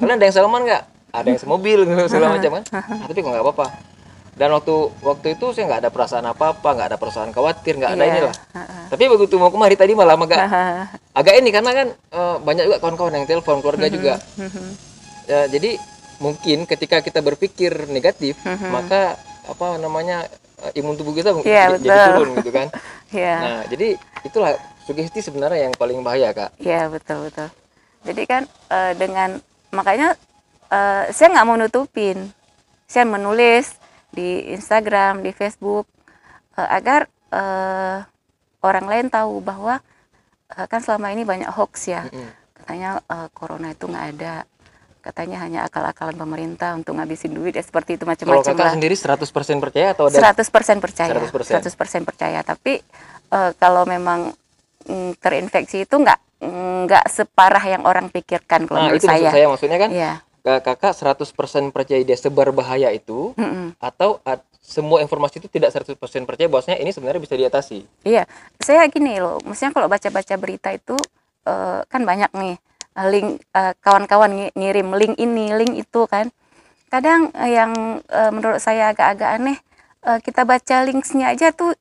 [0.03, 0.83] Kalian ada yang salaman nggak?
[1.13, 2.65] Ada yang semobil gitu, segala macam kan.
[3.07, 3.96] Tapi kok nggak apa-apa
[4.37, 7.99] dan waktu waktu itu saya nggak ada perasaan apa-apa nggak ada perasaan khawatir nggak ada
[7.99, 8.13] Iya.
[8.13, 8.35] inilah
[8.87, 10.41] tapi begitu mau kemari tadi malah agak
[11.11, 14.69] agak ini karena kan eh, banyak juga kawan-kawan yang telepon keluarga juga Mhm.
[15.27, 15.71] ya jadi
[16.17, 18.69] mungkin ketika kita berpikir negatif Mhm.
[18.69, 20.29] maka apa namanya
[20.63, 22.05] eh, imun tubuh kita mungkin Iya, jadi- betul.
[22.13, 22.67] turun gitu kan
[23.17, 23.35] Iya.
[23.39, 23.89] nah jadi
[24.23, 24.53] itulah
[24.85, 27.49] sugesti sebenarnya yang paling bahaya kak Iya betul betul.
[28.05, 30.13] Jadi kan eh, dengan makanya
[30.69, 32.31] eh, saya nggak mau nutupin,
[32.85, 33.75] saya menulis
[34.17, 35.85] di Instagram, di Facebook
[36.57, 37.99] eh, agar eh,
[38.65, 39.79] orang lain tahu bahwa
[40.51, 42.09] eh, kan selama ini banyak hoax ya,
[42.57, 44.49] katanya eh, corona itu nggak ada,
[45.05, 48.75] katanya hanya akal-akalan pemerintah untuk ngabisin duit ya seperti itu kalau macam-macam kakak lah.
[48.75, 51.11] sendiri 100% percaya atau ada 100% percaya.
[51.15, 52.03] 100%.
[52.03, 52.41] 100% percaya.
[52.43, 52.73] Tapi
[53.31, 54.35] eh, kalau memang
[54.89, 59.33] mm, terinfeksi itu nggak nggak separah yang orang pikirkan kalau nah menurut itu maksud saya.
[59.33, 60.13] saya maksudnya kan Iya.
[60.47, 61.27] Kak- kakak 100%
[61.75, 63.75] percaya dia sebar bahaya itu Mm-mm.
[63.83, 68.31] atau ad- semua informasi itu tidak 100% percaya bahwasanya ini sebenarnya bisa diatasi Iya.
[68.57, 70.95] Saya gini loh, maksudnya kalau baca-baca berita itu
[71.43, 72.55] eh, kan banyak nih
[72.95, 76.31] eh, link eh, kawan-kawan ngi- ngirim link ini, link itu kan.
[76.87, 77.75] Kadang eh, yang
[78.07, 79.59] eh, menurut saya agak-agak aneh,
[80.03, 81.75] eh, kita baca linksnya aja tuh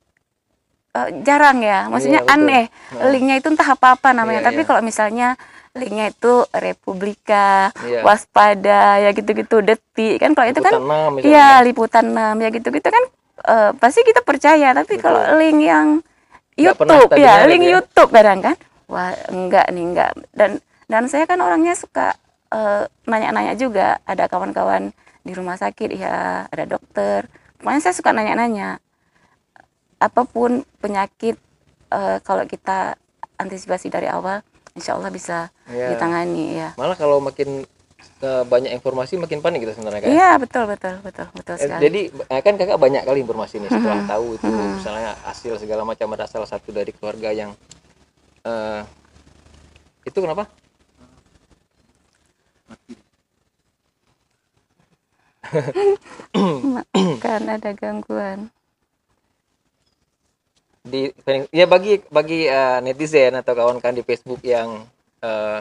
[0.94, 2.42] eh, jarang ya, maksudnya Iya, betul.
[2.42, 2.64] aneh.
[2.94, 3.10] Nah.
[3.10, 4.42] Linknya itu entah apa-apa namanya.
[4.42, 4.66] Iya, Tapi iya.
[4.66, 5.28] kalau misalnya
[5.76, 8.00] linknya itu Republika, Iya.
[8.02, 11.30] waspada, ya gitu-gitu, detik kan kalau itu kan Liputan enam misalnya.
[11.30, 13.04] Iya, liputan 6 ya gitu-gitu kan
[13.46, 15.04] eh, pasti kita percaya, tapi Betul.
[15.04, 15.86] kalau link yang
[16.56, 17.70] YouTube ya, link ya.
[17.78, 18.56] YouTube kadang kan.
[18.88, 20.10] Wah, enggak nih, enggak.
[20.32, 20.50] Dan
[20.88, 22.16] dan saya kan orangnya suka
[22.48, 24.00] eh, nanya-nanya juga.
[24.08, 27.28] Ada kawan-kawan di rumah sakit ya, ada dokter.
[27.60, 28.80] Pokoknya saya suka nanya-nanya.
[30.00, 31.36] Apa pun penyakit
[31.92, 32.96] eh, kalau kita
[33.36, 34.40] antisipasi dari awal,
[34.76, 35.96] insya Allah bisa Iya.
[35.96, 36.68] ditangani ya.
[36.76, 37.64] malah kalau makin
[38.20, 41.80] eh, banyak informasi makin panik kita sebenarnya kan Iya, betul betul betul betul Eh, sekali.
[41.82, 44.08] Jadi eh, kan kakak banyak kali informasi nih setelah Mhm.
[44.08, 44.72] tahu itu Mhm.
[44.76, 47.50] misalnya hasil segala macam ada salah satu dari keluarga yang
[48.44, 48.82] eh
[50.04, 50.44] itu kenapa?
[57.24, 58.50] kan ada gangguan.
[60.86, 61.10] Di
[61.50, 64.86] ya bagi bagi uh, netizen atau kawan-kawan di Facebook yang
[65.20, 65.58] uh,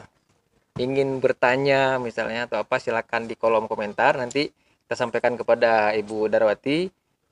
[0.78, 4.16] ingin bertanya misalnya atau apa silakan di kolom komentar.
[4.22, 4.54] Nanti
[4.86, 6.86] kita sampaikan kepada Ibu Darwati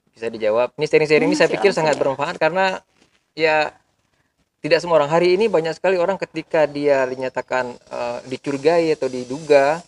[0.09, 0.73] bisa dijawab.
[0.73, 2.81] Ini sharing-sharing ini saya pikir sangat bermanfaat karena
[3.37, 3.69] ya
[4.65, 5.13] tidak semua orang.
[5.13, 9.83] Hari ini banyak sekali orang ketika dia dinyatakan uh, dicurigai atau diduga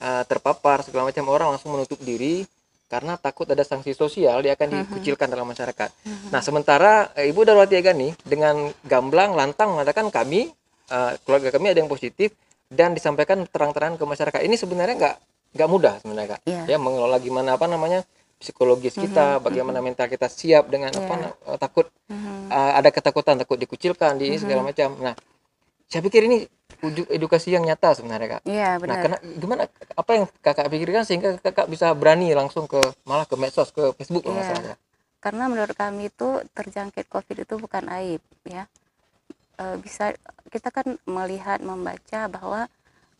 [0.00, 2.48] uh, terpapar segala macam orang langsung menutup diri
[2.92, 4.78] karena takut ada sanksi sosial dia akan mhm.
[4.84, 5.88] dikucilkan dalam masyarakat.
[6.04, 6.28] Mhm.
[6.28, 10.52] Nah sementara e, Ibu Darwati Agani dengan gamblang lantang mengatakan kami
[10.92, 12.36] uh, keluarga kami ada yang positif
[12.68, 14.40] dan disampaikan terang-terangan ke masyarakat.
[14.44, 15.16] Ini sebenarnya nggak
[15.56, 16.40] nggak mudah sebenarnya kak.
[16.44, 16.64] Yeah.
[16.68, 18.04] Ya mengelola gimana apa namanya
[18.36, 19.44] psikologis kita, mm-hmm.
[19.44, 19.96] bagaimana mm-hmm.
[19.96, 21.00] mental kita siap dengan yeah.
[21.04, 21.14] apa
[21.48, 22.52] uh, takut mm-hmm.
[22.52, 24.40] uh, ada ketakutan takut dikucilkan di mm-hmm.
[24.40, 24.88] segala macam.
[25.00, 25.14] Nah
[25.88, 26.44] saya pikir ini
[26.90, 28.42] edukasi yang nyata sebenarnya kak.
[28.42, 28.90] Iya benar.
[28.90, 29.62] Nah karena gimana
[29.94, 34.26] apa yang kakak pikirkan sehingga kakak bisa berani langsung ke malah ke medsos ke Facebook
[34.26, 34.34] yeah.
[34.34, 34.76] masalahnya.
[35.22, 38.66] Karena menurut kami itu terjangkit COVID itu bukan aib ya.
[39.54, 40.10] E, bisa
[40.50, 42.66] kita kan melihat membaca bahwa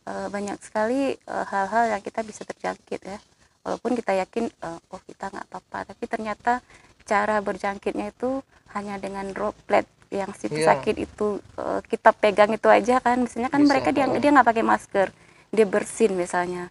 [0.03, 3.19] e, banyak sekali hal hal-hal yang kita bisa terjangkit ya.
[3.63, 6.59] Walaupun kita yakin e, oh kita nggak apa-apa, tapi ternyata
[7.07, 8.43] cara berjangkitnya itu
[8.75, 10.69] hanya dengan droplet yang situ yeah.
[10.73, 14.47] sakit itu uh, kita pegang itu aja kan misalnya kan Bisa, mereka dia dia nggak
[14.47, 15.07] pakai masker
[15.49, 16.69] dia bersin misalnya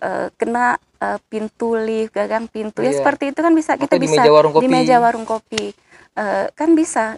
[0.00, 2.88] uh, kena uh, pintu lift gagang pintu yeah.
[2.88, 2.98] ya iya.
[3.04, 5.64] seperti itu kan bisa kita Atau bisa di meja warung kopi, di meja warung kopi.
[6.18, 7.14] Uh, kan bisa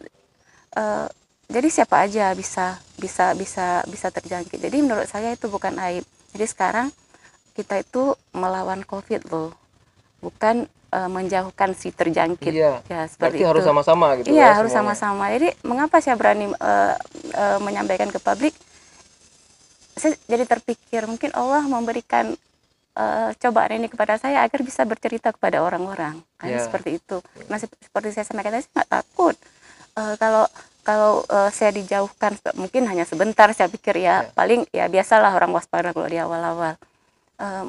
[0.76, 1.08] uh,
[1.50, 6.04] jadi siapa aja bisa bisa bisa bisa terjangkit jadi menurut saya itu bukan aib
[6.36, 6.86] jadi sekarang
[7.58, 9.56] kita itu melawan covid loh
[10.22, 12.52] bukan uh, menjauhkan si terjangkit.
[12.52, 12.82] Iya.
[12.86, 13.50] ya seperti Berarti itu.
[13.50, 15.24] harus sama-sama gitu iya ya, harus sama-sama.
[15.32, 16.94] Jadi mengapa saya berani uh,
[17.34, 18.54] uh, menyampaikan ke publik?
[19.94, 22.34] Saya jadi terpikir mungkin Allah memberikan
[22.96, 26.18] uh, cobaan ini kepada saya agar bisa bercerita kepada orang-orang.
[26.36, 26.62] Kan yeah.
[26.62, 27.22] seperti itu.
[27.46, 29.36] Nah seperti saya sampaikan tadi saya nggak takut.
[29.94, 30.44] Uh, kalau
[30.80, 34.20] kalau uh, saya dijauhkan mungkin hanya sebentar saya pikir ya yeah.
[34.32, 36.74] paling ya biasalah orang waspada kalau di awal-awal.
[37.40, 37.68] Uh,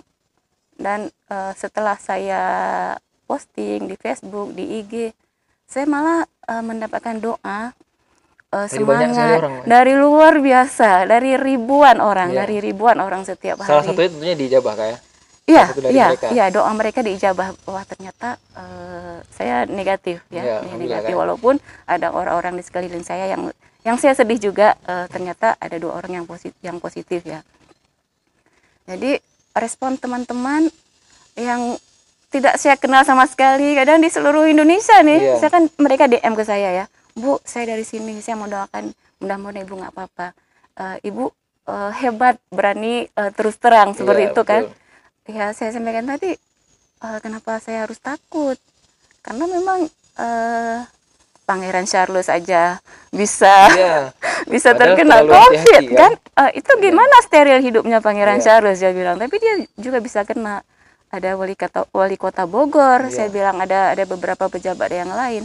[0.81, 2.41] dan uh, setelah saya
[3.31, 5.15] posting di Facebook, di IG,
[5.63, 7.71] saya malah uh, mendapatkan doa
[8.51, 12.43] uh, semangat orang, dari luar biasa, dari ribuan orang, ya.
[12.43, 13.71] dari ribuan orang setiap hari.
[13.71, 14.99] Salah satunya tentunya dijabah kayak.
[15.47, 17.55] Iya, iya, iya doa mereka diijabah.
[17.67, 21.11] Wah ternyata uh, saya negatif ya, ya negatif.
[21.15, 25.97] Walaupun ada orang-orang di sekeliling saya yang yang saya sedih juga uh, ternyata ada dua
[25.97, 27.41] orang yang positif, yang positif ya.
[28.85, 29.17] Jadi
[29.57, 30.71] respon teman-teman
[31.35, 31.75] yang
[32.31, 35.37] tidak saya kenal sama sekali kadang di seluruh Indonesia nih yeah.
[35.37, 39.67] saya kan mereka DM ke saya ya bu saya dari sini saya mau doakan mudah-mudahan
[39.67, 40.27] ibu nggak apa-apa
[40.79, 41.27] uh, ibu
[41.67, 44.61] uh, hebat berani uh, terus terang seperti yeah, itu kan
[45.27, 46.31] ya saya sampaikan tadi
[47.03, 48.55] uh, kenapa saya harus takut
[49.21, 50.79] karena memang uh,
[51.43, 52.79] Pangeran Charles aja
[53.11, 54.15] bisa yeah.
[54.53, 56.47] bisa terkena COVID hati, kan, kan?
[56.47, 56.81] Uh, itu iya.
[56.87, 57.25] gimana yeah.
[57.27, 58.45] steril hidupnya Pangeran yeah.
[58.47, 60.63] Charles dia bilang tapi dia juga bisa kena
[61.11, 63.11] ada wali kota wali kota Bogor.
[63.11, 63.11] Yeah.
[63.11, 65.43] saya bilang ada ada beberapa pejabat yang lain.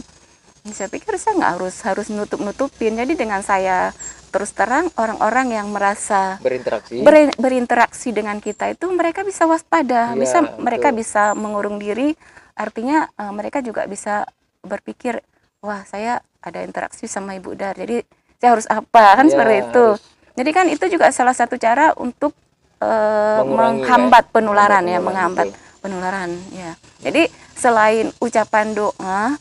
[0.67, 3.95] Saya pikir saya nggak harus harus nutup nutupin jadi dengan saya
[4.31, 6.99] terus terang orang-orang yang merasa berinteraksi.
[6.99, 10.15] ber, berinteraksi dengan kita itu mereka bisa waspada.
[10.15, 12.15] Yeah, bisa mereka bisa mengurung diri.
[12.57, 14.27] Artinya uh, mereka juga bisa
[14.63, 15.23] berpikir
[15.63, 17.75] wah saya ada interaksi sama ibu dar.
[17.75, 18.03] Jadi
[18.39, 19.19] saya harus apa?
[19.19, 19.85] Kan yeah, seperti itu.
[19.95, 20.35] harus.
[20.35, 22.35] jadi kan itu juga salah satu cara untuk
[22.81, 24.31] uh, menghambat ya?
[24.33, 25.47] penularan ya, menghambat
[25.81, 26.73] penularan ya.
[27.01, 29.37] Jadi selain ucapan doa,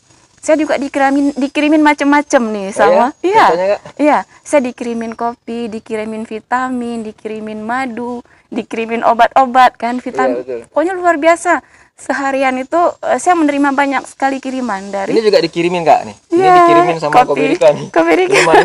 [0.46, 3.06] saya juga dikirimin dikirimin macam-macam nih oh sama.
[3.20, 3.26] Ya?
[3.26, 3.46] Iya.
[3.50, 4.18] Iya, iya.
[4.46, 8.22] Saya dikirimin kopi, dikirimin vitamin, dikirimin madu,
[8.54, 10.46] dikirimin obat-obat kan vitamin.
[10.46, 11.66] Ya, Pokoknya luar biasa.
[11.96, 16.16] Seharian itu uh, saya menerima banyak sekali kiriman dari Ini juga dikirimin Kak nih.
[16.28, 17.86] Ini ya, dikirimin sama kopi, kopi nih.
[17.88, 18.12] Kopi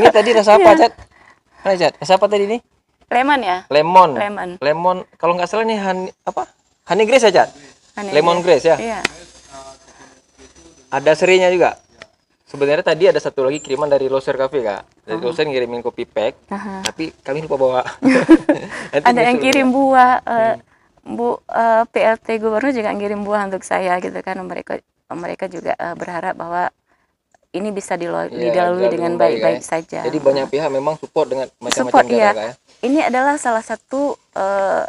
[0.04, 0.92] Ini tadi rasa apa, iya.
[1.64, 1.94] Mana, Cat?
[1.96, 2.60] Rasa apa tadi nih?
[3.12, 3.58] Lemon ya?
[3.68, 4.10] Lemon.
[4.16, 4.50] Lemon.
[4.64, 4.98] Lemon.
[5.20, 6.48] Kalau nggak salah nih honey, apa?
[6.88, 7.50] Honey grace ya, Cat?
[8.00, 8.78] Honey Lemon grace, grace ya?
[8.80, 9.00] Iya.
[10.88, 11.76] Ada serinya juga.
[12.48, 15.08] Sebenarnya tadi ada satu lagi kiriman dari Loser Cafe kak.
[15.08, 15.32] Dari uh -huh.
[15.32, 16.80] Loser ngirimin kopi pack, uh -huh.
[16.84, 17.82] tapi kami lupa bawa.
[19.08, 20.14] ada yang kirim buah.
[20.28, 20.60] Uh, hmm.
[21.02, 24.36] Bu uh, eh, PLT Gubernur juga ngirim buah untuk saya gitu kan.
[24.44, 24.84] Mereka
[25.16, 26.70] mereka juga uh, berharap bahwa
[27.52, 29.68] ini bisa dilalui, ya, dilalui dengan baik-baik ya.
[29.68, 30.00] saja.
[30.08, 32.32] Jadi banyak pihak memang support dengan macam-macam ya.
[32.32, 32.52] ya.
[32.82, 34.86] Ini adalah salah satu uh,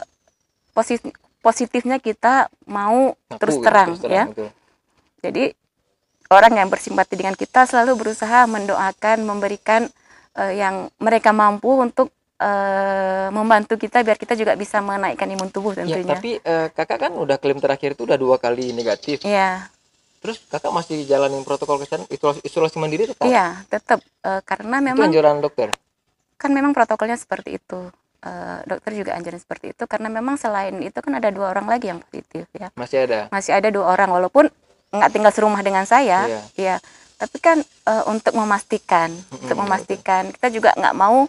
[0.73, 4.25] positif positifnya kita mau Aku, terus terang, terus terang ya.
[4.31, 4.49] Betul.
[5.23, 5.45] Jadi
[6.33, 9.91] orang yang bersimpati dengan kita selalu berusaha mendoakan, memberikan
[10.39, 15.75] uh, yang mereka mampu untuk uh, membantu kita biar kita juga bisa menaikkan imun tubuh
[15.77, 16.07] ya, tentunya.
[16.07, 19.27] Ya, tapi uh, kakak kan udah klaim terakhir itu udah dua kali negatif.
[19.27, 19.69] Iya
[20.23, 24.87] terus kakak masih jalanin protokol kesehatan isolasi, isolasi mandiri tetap Iya, tetap eh, karena itu
[24.95, 25.75] memang anjuran dokter
[26.43, 27.87] kan memang protokolnya seperti itu.
[28.23, 31.91] Eh, dokter juga anjuran seperti itu karena memang selain itu kan ada dua orang lagi
[31.91, 32.71] yang positif ya.
[32.79, 34.47] masih ada Masih ada dua orang walaupun
[34.95, 36.41] nggak tinggal serumah dengan saya, Iya.
[36.55, 36.77] ya.
[37.19, 41.27] Tapi kan eh, untuk memastikan, untuk Mm-mm, memastikan kita juga nggak mau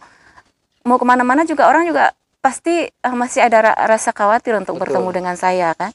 [0.84, 2.14] mau ke mana-mana juga orang juga
[2.46, 4.94] pasti eh, masih ada ra- rasa khawatir untuk Betul.
[4.94, 5.90] bertemu dengan saya kan.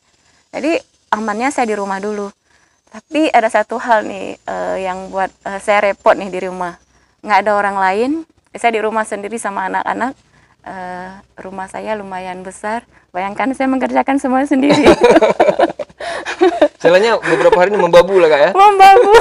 [0.51, 0.83] Jadi
[1.15, 2.27] amannya saya di rumah dulu.
[2.89, 6.75] Tapi ada satu hal nih eh, yang buat eh, saya repot nih di rumah.
[7.23, 8.11] Nggak ada orang lain.
[8.57, 10.17] Saya di rumah sendiri sama anak-anak.
[10.69, 12.85] Eh, rumah saya lumayan besar.
[13.13, 14.85] Bayangkan saya mengerjakan semua sendiri.
[16.79, 19.13] Istilahnya beberapa hari ini membabu lah kak ya Membabu.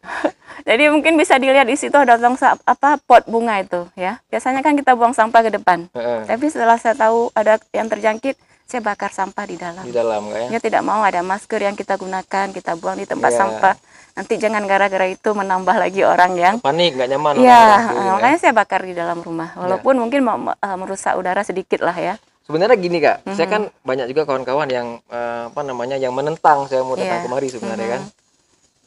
[0.68, 4.22] Jadi mungkin bisa dilihat di situ ada tong apa pot bunga itu ya.
[4.30, 5.90] Biasanya kan kita buang sampah ke depan.
[5.90, 8.38] Heeh, Tapi setelah saya tahu ada yang terjangkit,
[8.70, 9.82] saya bakar sampah di dalam.
[9.82, 13.28] di dalam ya Ya tidak mau ada masker yang kita gunakan, kita buang di tempat
[13.28, 13.38] Iya.
[13.40, 13.74] sampah.
[14.10, 18.00] Nanti jangan gara-gara itu menambah lagi orang yang panik nggak nyaman Iya, orang-orang itu, eh,
[18.00, 18.12] ya.
[18.12, 19.50] makanya saya bakar di dalam rumah.
[19.54, 22.14] Walaupun mungkin mau eh, merusak udara sedikit lah ya.
[22.40, 23.52] sebenarnya gini kak saya Mhm.
[23.52, 27.24] kan banyak juga kawan-kawan yang eh, apa namanya yang menentang saya mau datang Iya.
[27.24, 27.94] kemari sebenarnya Mhm.
[27.94, 28.02] kan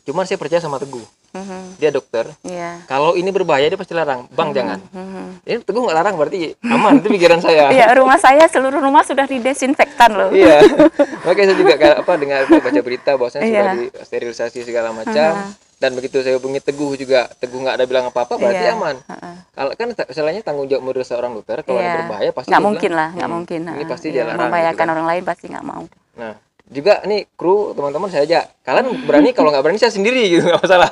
[0.03, 0.99] cuman saya percaya sama teguh
[1.33, 2.85] Mhm, dia dokter Iya.
[2.85, 5.25] kalau ini berbahaya dia pasti larang bang jangan Mhm.
[5.43, 9.25] ini teguh nggak larang berarti aman itu pikiran saya Iya, rumah saya seluruh rumah sudah
[9.25, 10.29] didesinfektan loh.
[10.29, 10.61] iya
[11.25, 13.73] makanya saya juga kayak apa dengar baca berita bahwasanya sudah Iya.
[13.75, 15.31] di sterilisasi segala macam
[15.75, 18.73] dan begitu saya hubungi teguh juga teguh nggak ada bilang apa apa berarti Iya.
[18.73, 19.35] aman Heeh.
[19.51, 21.97] kalau kan istilahnya tanggung jawab menurut seorang dokter kalau ada Iya.
[21.99, 23.59] berbahaya pasti nggak mungkin bilang, lah, nggak "Hmm, mungkin.
[23.67, 24.93] ini pasti Iya, dia larang gitu membahayakan kan.
[24.93, 25.83] orang lain pasti nggak mau.
[26.13, 26.33] Nah,
[26.67, 28.39] juga nih kru teman-teman saya aja.
[28.61, 30.91] Kalian berani kalau nggak berani saya sendiri gitu nggak masalah.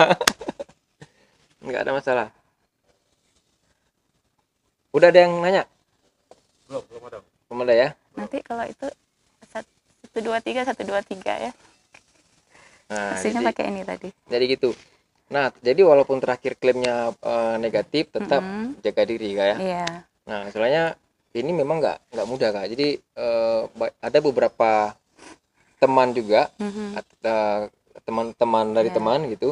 [1.65, 2.27] nggak ada masalah.
[4.91, 5.63] Udah ada yang nanya?
[6.67, 7.89] belum belum ada Belum ada ya?
[8.15, 8.87] Nanti kalau itu
[9.47, 11.51] satu dua tiga satu dua tiga ya.
[12.91, 14.11] Nah, Hasilnya pakai ini tadi.
[14.27, 14.75] jadi gitu.
[15.31, 18.83] Nah, jadi walaupun terakhir klaimnya eh, negatif, tetap Mhm.
[18.83, 19.57] jaga diri kak ya.
[19.57, 19.87] Iya.
[20.27, 20.83] Nah, soalnya
[21.31, 22.67] ini memang nggak nggak mudah kak.
[22.67, 22.87] Jadi
[23.71, 24.91] ba- ada beberapa
[25.81, 26.85] teman juga, Mhm.
[26.93, 27.61] at- eh,
[27.99, 28.95] teman-teman dari Iya.
[28.95, 29.49] teman gitu,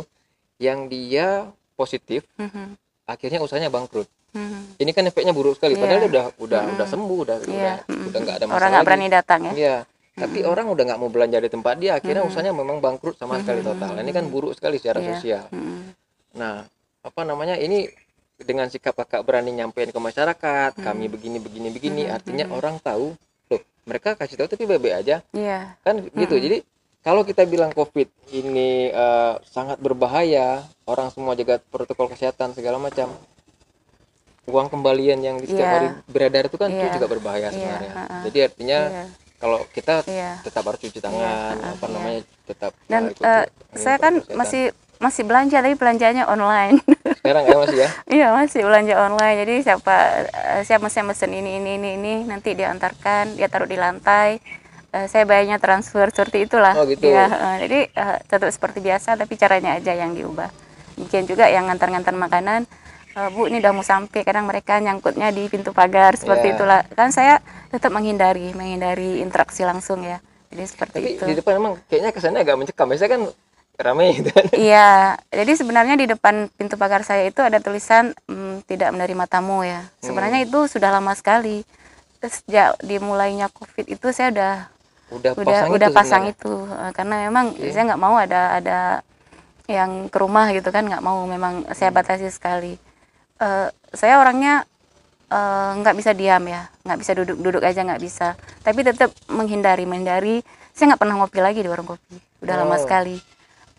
[0.58, 2.78] yang dia positif, Mhm.
[3.04, 4.06] akhirnya usahanya bangkrut.
[4.30, 4.78] Mhm.
[4.78, 5.82] ini kan efeknya buruk sekali Iya.
[5.82, 6.76] padahal dia udah udah Mm-mm.
[6.78, 7.50] udah sembuh udah Iya.
[7.50, 8.06] udah mhm.
[8.06, 9.52] udah nggak ada masalah Orang nggak berani datang ya.
[9.52, 9.76] iya
[10.13, 12.30] tapi orang udah nggak mau belanja di tempat dia akhirnya Mm-mm.
[12.30, 13.74] usahanya memang bangkrut sama sekali Mm-mm.
[13.74, 15.08] total Nah, ini kan buruk sekali secara Iya.
[15.10, 15.80] sosial Mhm.
[16.36, 16.62] nah
[17.02, 17.89] apa namanya ini
[18.38, 21.12] dengan sikap kakak berani nyampein ke masyarakat kami Mm.
[21.12, 22.13] begini begini begini Mm-mm.
[22.13, 22.58] artinya Mm-mm.
[22.62, 23.18] orang tahu
[23.89, 25.73] mereka kasih tahu tapi baik-baik aja Iya.
[25.82, 26.45] kan gitu Mm-mm.
[26.45, 26.58] jadi
[26.99, 33.10] kalau kita bilang covid ini eh, sangat berbahaya orang semua jaga protokol kesehatan segala macam
[34.45, 35.73] uang kembalian yang setiap Iya.
[35.73, 36.93] hari beredar itu kan itu Iya.
[36.93, 38.17] juga berbahaya Iya, sebenarnya ha-ha.
[38.25, 39.06] jadi artinya Iya.
[39.38, 40.32] kalau kita Iya.
[40.41, 41.21] tetap harus cuci tangan
[41.56, 41.93] ha-ha, apa iya.
[41.93, 46.84] namanya tetap Dan uh, saya kan masih masih belanja tapi belanjanya online.
[47.24, 49.36] sekarang ya masih ya Iya masih belanja online.
[49.42, 49.96] Jadi siapa
[50.28, 54.44] eh, siapa mesen mesen ini ini ini ini nanti diantarkan, dia taruh di lantai.
[54.92, 56.76] Eh, saya bayarnya transfer seperti itulah.
[56.76, 57.08] Oh, gitu.
[57.08, 60.52] Iya, eh, jadi eh, tetap seperti biasa tapi caranya aja yang diubah.
[61.00, 62.62] Mungkin juga yang ngantar-ngantar makanan.
[63.10, 66.56] eh, Bu ini udah mau sampai kadang mereka nyangkutnya di pintu pagar seperti Iya.
[66.60, 70.22] itulah kan saya tetap menghindari menghindari interaksi langsung ya
[70.54, 73.22] jadi seperti tapi itu di depan emang kayaknya kesannya agak mencekam biasanya kan
[73.82, 74.89] rame gitu kan Iya,
[75.32, 79.88] jadi sebenarnya di depan pintu pagar saya itu ada tulisan mm, tidak menerima tamu ya.
[80.00, 81.63] Sebenarnya itu sudah lama sekali.
[82.20, 84.54] Sejak dimulainya COVID itu saya udah
[85.10, 86.36] udah, udah pasang udah itu pasang sebenarnya.
[86.36, 87.72] itu Eh, karena memang Oke.
[87.72, 88.80] saya nggak mau ada ada
[89.70, 91.98] yang ke rumah gitu kan nggak mau memang saya Hmm.
[91.98, 92.76] batasi sekali.
[93.39, 94.65] Eh, saya orangnya
[95.30, 98.34] eh, nggak bisa diam ya, nggak bisa duduk duduk aja nggak bisa.
[98.62, 100.42] Tapi tetap menghindari menghindari.
[100.74, 102.18] Saya nggak pernah ngopi lagi di warung kopi.
[102.42, 102.82] Udah lama Oh.
[102.82, 103.20] sekali.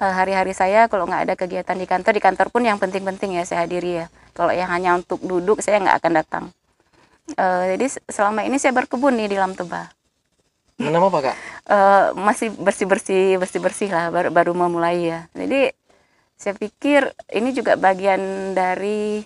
[0.01, 3.45] Eh, hari-hari saya kalau nggak ada kegiatan di kantor di kantor pun yang penting-penting ya
[3.45, 4.07] saya hadiri ya.
[4.33, 6.45] Kalau yang hanya untuk duduk saya nggak akan datang.
[7.37, 9.87] Eh, jadi se- selama ini saya berkebun nih di Lam Tebah.
[10.81, 11.37] Menama apa kak
[11.71, 15.71] Eh, masih bersih bersih bersih bersih lah baru baru memulai ya jadi
[16.35, 19.23] saya pikir ini juga bagian dari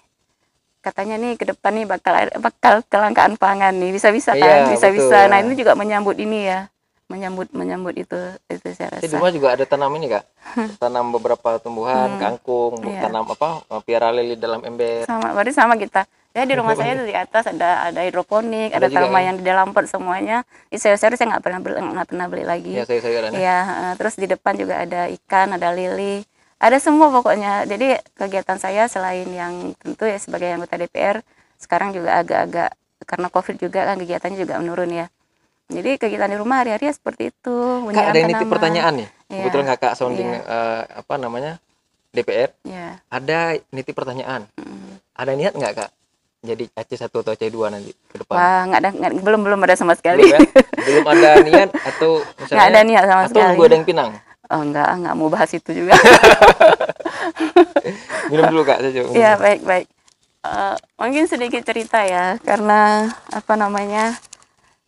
[0.84, 4.86] katanya nih ke depan nih bakal bakal kelangkaan pangan nih bisa bisa Iya, kan bisa
[4.92, 5.44] betul, bisa nah ya.
[5.46, 6.68] ini juga menyambut ini ya
[7.06, 10.24] menyambut menyambut itu itu saya Saya di rasa rumah juga ada tanam ini kak
[10.82, 12.20] tanam beberapa tumbuhan Hmm.
[12.20, 13.06] kangkung Iya.
[13.06, 13.48] tanam apa
[13.82, 17.86] piara lili dalam ember sama berarti sama kita ya di rumah saya di atas ada
[17.86, 19.26] ada hidroponik Ada ada, tanaman ya?
[19.28, 22.72] yang di dalam pot semuanya di sayur-sayur saya nggak pernah beli nggak pernah beli lagi
[22.72, 23.38] ya sayur-sayuran ya.
[23.38, 26.24] Iya, eh, terus di depan juga ada ikan, ada lili,
[26.56, 27.62] ada semua pokoknya.
[27.64, 31.20] Jadi kegiatan saya selain yang tentu ya sebagai anggota DPR,
[31.54, 32.72] sekarang juga agak-agak
[33.04, 35.06] karena COVID juga kan kegiatannya juga menurun ya.
[35.74, 37.54] Jadi kegiatan di rumah hari-hari ya seperti itu.
[37.88, 39.08] Kak ada nitip pertanyaan nih.
[39.26, 39.42] Iya.
[39.42, 40.40] Kebetulan kakak sounding Iya.
[40.40, 41.52] eh, apa namanya
[42.08, 42.48] DPR.
[42.62, 42.98] Ya.
[43.08, 44.48] Ada nitip pertanyaan.
[44.54, 44.92] Mm.
[45.12, 45.90] Ada niat nggak kak?
[46.44, 48.36] Jadi AC1 atau AC2 nanti ke depan?
[48.36, 50.22] Wah, nggak ada, nggak- belum belum ada sama Belum sekali.
[50.28, 50.38] ya?
[50.78, 53.48] Belum ada niat atau misalnya Nggak ada niat sama atau sekali.
[53.50, 54.10] nunggu ada yang pinang?
[54.44, 55.96] Oh, enggak, nggak mau bahas itu juga.
[58.30, 59.08] Minum dulu kak, saya coba.
[59.10, 59.86] Iya, baik baik.
[60.44, 64.12] Eh, mungkin sedikit cerita ya, karena apa namanya?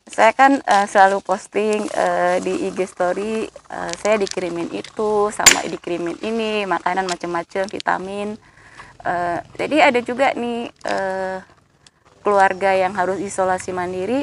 [0.06, 6.22] Saya kan eh, selalu posting eh, di IG story, eh, saya dikirimin itu, sama dikirimin
[6.22, 8.38] ini, makanan macam-macam, vitamin.
[9.02, 11.38] Eh, jadi ada juga nih eh,
[12.22, 14.22] keluarga yang harus isolasi mandiri.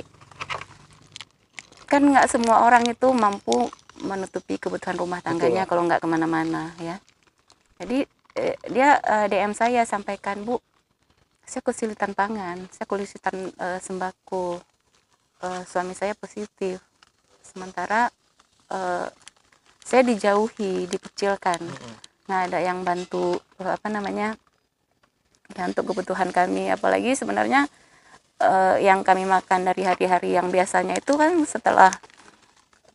[1.88, 3.68] Kan nggak semua orang itu mampu
[4.02, 6.98] menutupi kebutuhan rumah tangganya kalau nggak ke mana-mana ya.
[7.84, 8.08] Jadi
[8.40, 10.64] eh, dia eh, DM saya sampaikan bu,
[11.44, 14.64] saya kesulitan pangan, saya kesulitan eh, sembako,
[15.44, 16.80] Eh, suami saya positif,
[17.44, 18.08] sementara
[18.72, 19.08] eh,
[19.84, 21.60] saya dijauhi, dikecilkan,
[22.24, 24.40] nggak ada yang bantu eh, apa namanya
[25.52, 27.68] ya untuk kebutuhan kami, apalagi sebenarnya
[28.40, 31.92] eh, yang kami makan dari hari-hari yang biasanya itu kan setelah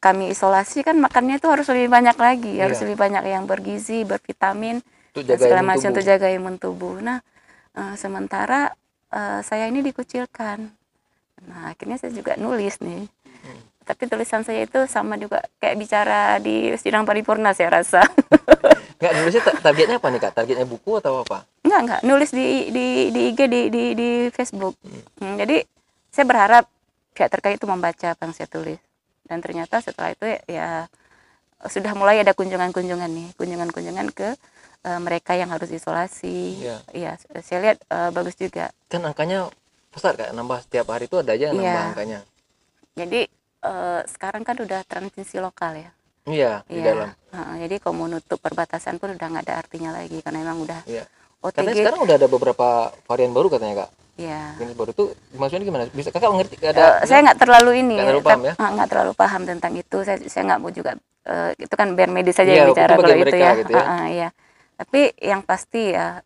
[0.00, 2.84] kami isolasi kan makannya itu harus lebih banyak lagi, harus Iya.
[2.88, 4.80] lebih banyak yang bergizi, bervitamin,
[5.12, 6.96] dan segala macam untuk jaga imun tubuh.
[7.04, 7.20] Nah,
[7.76, 8.72] eh, sementara
[9.12, 10.77] eh, saya ini dikucilkan.
[11.46, 13.06] Nah, akhirnya saya juga nulis nih.
[13.44, 13.60] Hmm.
[13.86, 18.02] Tapi tulisan saya itu sama juga kayak bicara di sidang paripurna saya rasa.
[18.98, 20.32] Nggak nulisnya ta- targetnya apa nih kak?
[20.34, 21.46] Targetnya buku atau apa?
[21.62, 24.74] enggak, enggak, nulis di di di IG di di, di Facebook.
[25.20, 25.62] Hmm, jadi
[26.10, 26.64] saya berharap
[27.14, 28.80] pihak terkait itu membaca apa yang saya tulis.
[29.28, 30.68] Dan ternyata setelah itu ya, ya
[31.68, 34.34] sudah mulai ada kunjungan-kunjungan nih, kunjungan-kunjungan ke
[34.82, 36.58] eh, mereka yang harus isolasi.
[36.58, 36.76] Iya.
[36.90, 37.12] Iya,
[37.44, 38.72] saya lihat eh, bagus juga.
[38.90, 39.52] Kan angkanya
[39.88, 41.88] besar kak, nambah setiap hari itu ada aja nambah Iya.
[41.92, 42.20] angkanya.
[42.94, 43.20] Jadi
[43.58, 45.90] eh, sekarang kan udah transmisi lokal ya.
[46.22, 46.84] Iya, di Iya.
[46.86, 47.08] dalam.
[47.28, 50.80] Heeh, jadi kalau mau nutup perbatasan pun udah nggak ada artinya lagi karena memang udah
[50.86, 51.04] Iya.
[51.38, 51.74] OTG.
[51.74, 52.68] sekarang udah ada beberapa
[53.06, 53.90] varian baru katanya kak.
[54.14, 54.42] Iya.
[54.58, 55.84] Jenis baru tuh maksudnya gimana?
[55.90, 56.54] Bisa kakak mengerti?
[56.60, 57.02] Ada?
[57.02, 58.54] saya nggak terlalu ini, Nggak terlalu paham ya?
[58.58, 59.98] nggak terlalu paham tentang itu.
[60.02, 60.90] Saya saya nggak mau juga
[61.24, 63.52] eh, itu kan biar medis saja Iya, yang itu bicara kalau itu ya.
[63.58, 63.82] gitu ya.
[63.82, 64.28] Ah, ah, iya.
[64.78, 66.22] Tapi yang pasti ya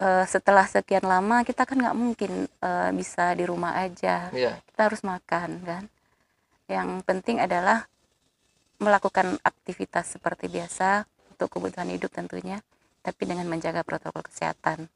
[0.00, 4.28] eh, setelah sekian lama kita kan nggak mungkin eh, bisa di rumah aja.
[4.32, 4.60] Iya.
[4.64, 5.84] Kita harus makan kan.
[6.66, 7.86] Yang penting adalah
[8.76, 12.60] melakukan aktivitas seperti biasa untuk kebutuhan hidup tentunya,
[13.00, 14.88] tapi dengan menjaga protokol kesehatan.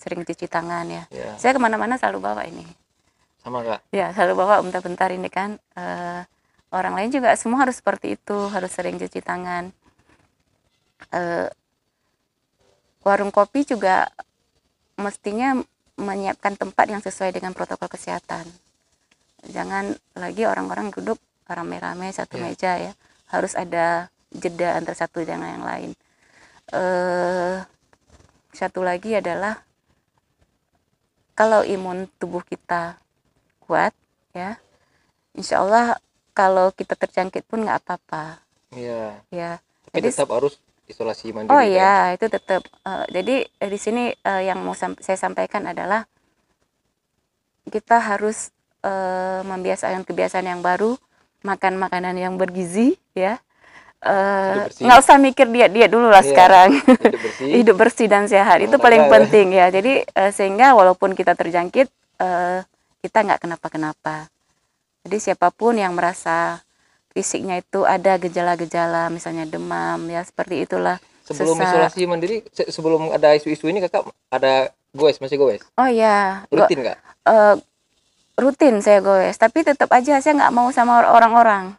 [0.00, 1.04] Sering cuci tangan ya.
[1.12, 1.36] Iya.
[1.36, 2.64] Saya ke mana-mana selalu bawa ini.
[3.40, 3.84] Sama kak.
[3.92, 5.60] Ya, selalu bawa bentar-bentar ini kan.
[5.76, 6.22] eh,
[6.70, 9.74] orang lain juga semua harus seperti itu, harus sering cuci tangan.
[11.12, 11.48] Eh,
[13.00, 14.08] warung kopi juga
[14.96, 15.56] mestinya
[15.96, 18.44] menyiapkan tempat yang sesuai dengan protokol kesehatan.
[19.46, 22.42] Jangan lagi orang-orang duduk rame-rame satu Iya.
[22.42, 22.92] meja ya.
[23.28, 25.90] Harus ada jeda antara satu dengan yang lain.
[26.70, 27.56] Eh,
[28.52, 29.58] satu lagi adalah
[31.34, 33.00] kalau imun tubuh kita
[33.62, 33.94] kuat
[34.30, 34.58] ya
[35.32, 35.96] insya Allah
[36.30, 39.18] kalau kita terjangkit pun nggak apa-apa Iya.
[39.32, 39.52] ya
[39.88, 40.58] Tapi Jadi- tetap harus
[40.90, 41.54] isolasi mandiri.
[41.54, 41.70] oh kan?
[41.70, 46.02] iya itu tetap eh, jadi eh, di sini eh, yang mau sam- saya sampaikan adalah
[47.70, 48.50] kita harus
[48.82, 50.98] eh, membiasakan kebiasaan yang baru
[51.40, 53.40] makan makanan yang bergizi ya
[54.80, 56.32] nggak usah mikir diet diet dulu lah Iya.
[56.32, 57.48] sekarang Hidup bersih.
[57.60, 59.10] hidup bersih dan sehat itu paling ya.
[59.12, 62.58] penting ya jadi eh, sehingga walaupun kita terjangkit eh,
[63.04, 64.28] kita nggak kenapa-kenapa
[65.04, 66.60] jadi siapa pun yang merasa
[67.10, 71.70] fisiknya itu ada gejala-gejala misalnya demam ya seperti itulah Sebelum sesak.
[71.70, 75.62] isolasi mandiri, se- sebelum ada isu-isu ini kakak ada goes masih goes.
[75.72, 76.98] oh ya Rutin kak?
[77.24, 77.54] eh,
[78.36, 81.74] rutin saya goes tapi tetap aja saya nggak mau sama or- orang-orang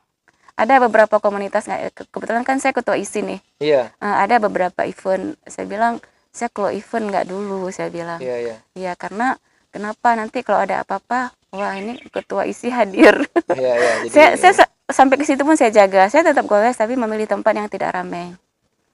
[0.53, 3.91] ada beberapa komunitas nggak ke- kebetulan kan saya ketua isi nih Iya.
[3.93, 8.55] Eh, ada beberapa event saya bilang saya kalau event nggak dulu saya bilang Iya iya.
[8.73, 9.35] Iya karena
[9.71, 13.15] kenapa nanti kalau ada apa-apa wah ini ketua isi hadir.
[13.51, 13.91] Iya iya.
[14.03, 16.07] Jadi, saya saya sa- sampai ke situ pun saya jaga.
[16.07, 18.31] Saya tetap goes tapi memilih tempat yang tidak ramai.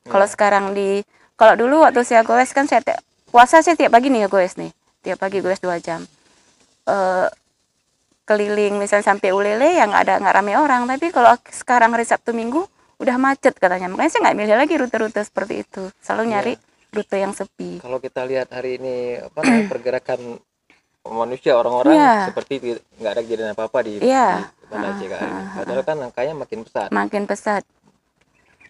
[0.06, 0.32] Kalau Iya.
[0.32, 1.02] sekarang di
[1.34, 2.82] kalau dulu waktu saya goes kan saya
[3.28, 4.72] puasa saya tiap pagi nih ya goes nih.
[5.02, 6.02] Tiap pagi goes dua jam.
[6.86, 7.28] Eh
[8.24, 12.36] keliling misalnya sampai Ulele yang nggak ada nggak ramai orang tapi kalau sekarang hari Sabtu
[12.36, 12.60] Minggu
[13.00, 16.32] udah macet katanya makanya saya nggak milih lagi rute-rute seperti itu selalu Iya.
[16.36, 16.54] nyari
[16.92, 19.40] rute yang sepi kalau kita lihat hari ini apa
[19.72, 20.44] pergerakan
[21.10, 22.14] manusia orang-orang Iya.
[22.28, 24.28] seperti ti- nggak ada kejadian apa-apa di, Iya.
[24.44, 25.30] di Banda Aceh kali ini.
[25.30, 26.88] Ah, ah, Padahal kan angkanya makin besar.
[26.90, 27.64] makin pesat.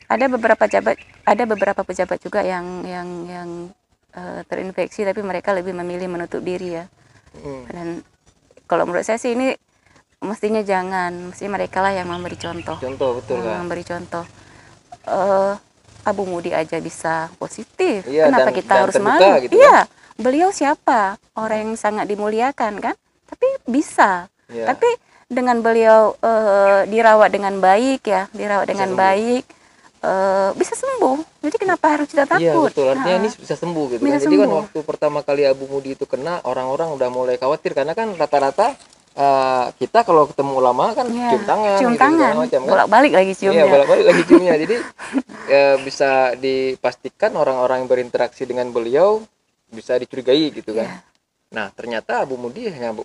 [0.07, 3.49] Ada beberapa pejabat, ada beberapa pejabat juga yang yang yang
[4.09, 6.89] eh, terinfeksi, tapi mereka lebih memilih menutup diri ya.
[7.35, 7.63] Hmm.
[7.67, 7.87] Dan
[8.65, 9.53] kalau menurut saya sih ini
[10.19, 14.25] mestinya jangan mesti mereka lah yang memberi contoh contoh betul Hmm, kan memberi contoh
[15.05, 15.53] eh
[16.01, 19.85] Abu Mudi aja bisa positif Iya, kenapa dan- kita dan harus terbuka malu gitu kan.
[20.17, 21.01] Iya beliau siapa
[21.33, 22.95] orang yang sangat dimuliakan kan
[23.25, 24.63] tapi bisa Iya.
[24.65, 24.87] tapi
[25.27, 28.97] dengan beliau eh, dirawat dengan baik ya dirawat dengan sembuh.
[28.97, 29.43] baik
[29.99, 33.85] eh, bisa sembuh jadi kenapa harus kita Iya takut betul artinya Nah, ini bisa sembuh
[33.89, 34.21] gitu Bisa kan.
[34.21, 34.59] Jadi kan sembuh.
[34.63, 38.71] waktu pertama kali Abu Mudi itu kena orang-orang udah mulai khawatir karena kan rata-rata
[39.13, 42.69] eh, kita kalau ketemu ulama kan Iya, cium tangan cium gitu, tangan macam kan.
[42.69, 44.53] bolak-balik lagi Iya ciumnya bolak-balik lagi ciumnya.
[44.55, 44.75] Jadi
[45.51, 49.19] eh, bisa dipastikan orang-orang yang berinteraksi dengan beliau
[49.67, 50.87] bisa dicurigai gitu kan.
[50.87, 50.99] Iya.
[51.47, 52.95] Nah ternyata Abu Mudi hanya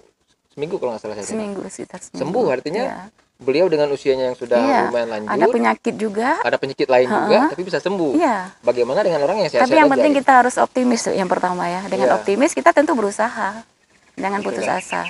[0.50, 2.98] seminggu kalau nggak salah saya seminggu sekitar seminggu Sembuh artinya Iya.
[3.38, 7.38] beliau dengan usianya yang sudah Iya, lumayan lanjut, ada penyakit juga ada penyakit lain juga,
[7.38, 7.50] Ha-ha.
[7.50, 8.12] tapi bisa sembuh.
[8.14, 10.20] iya Bagaimana dengan orang yang sehat-sehat Tapi yang aja, penting gitu?
[10.22, 11.82] kita harus optimis yang pertama ya.
[11.86, 12.16] Dengan Iya.
[12.20, 13.64] optimis kita tentu berusaha.
[14.14, 14.78] Jangan putus kan?
[14.78, 15.02] asa.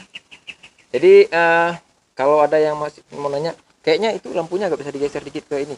[0.89, 1.71] Jadi eh,
[2.13, 5.77] kalau ada yang masih mau nanya, kayaknya itu lampunya agak bisa digeser dikit ke ini.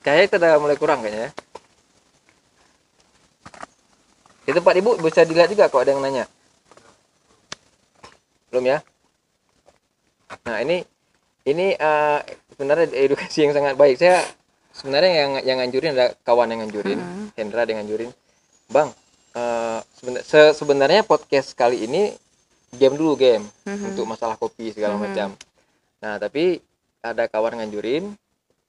[0.00, 1.30] Kayaknya itu udah mulai kurang kayaknya ya.
[4.46, 6.24] Di tempat ibu bisa dilihat juga kalau ada yang nanya.
[8.48, 8.78] Belum ya?
[10.46, 10.86] Nah ini
[11.46, 12.18] ini eh,
[12.50, 13.98] sebenarnya edukasi yang sangat baik.
[13.98, 14.22] Saya
[14.70, 17.24] sebenarnya yang yang nganjurin ada kawan yang nganjurin, Mhm.
[17.34, 18.10] Hendra yang nganjurin,
[18.68, 18.90] bang.
[19.36, 22.14] eh, seben- se- sebenarnya podcast kali ini
[22.72, 23.92] game dulu game Mhm.
[23.92, 25.02] untuk masalah kopi segala Mhm.
[25.02, 25.28] macam.
[26.00, 26.56] Nah tapi
[27.02, 28.14] ada kawan nganjurin,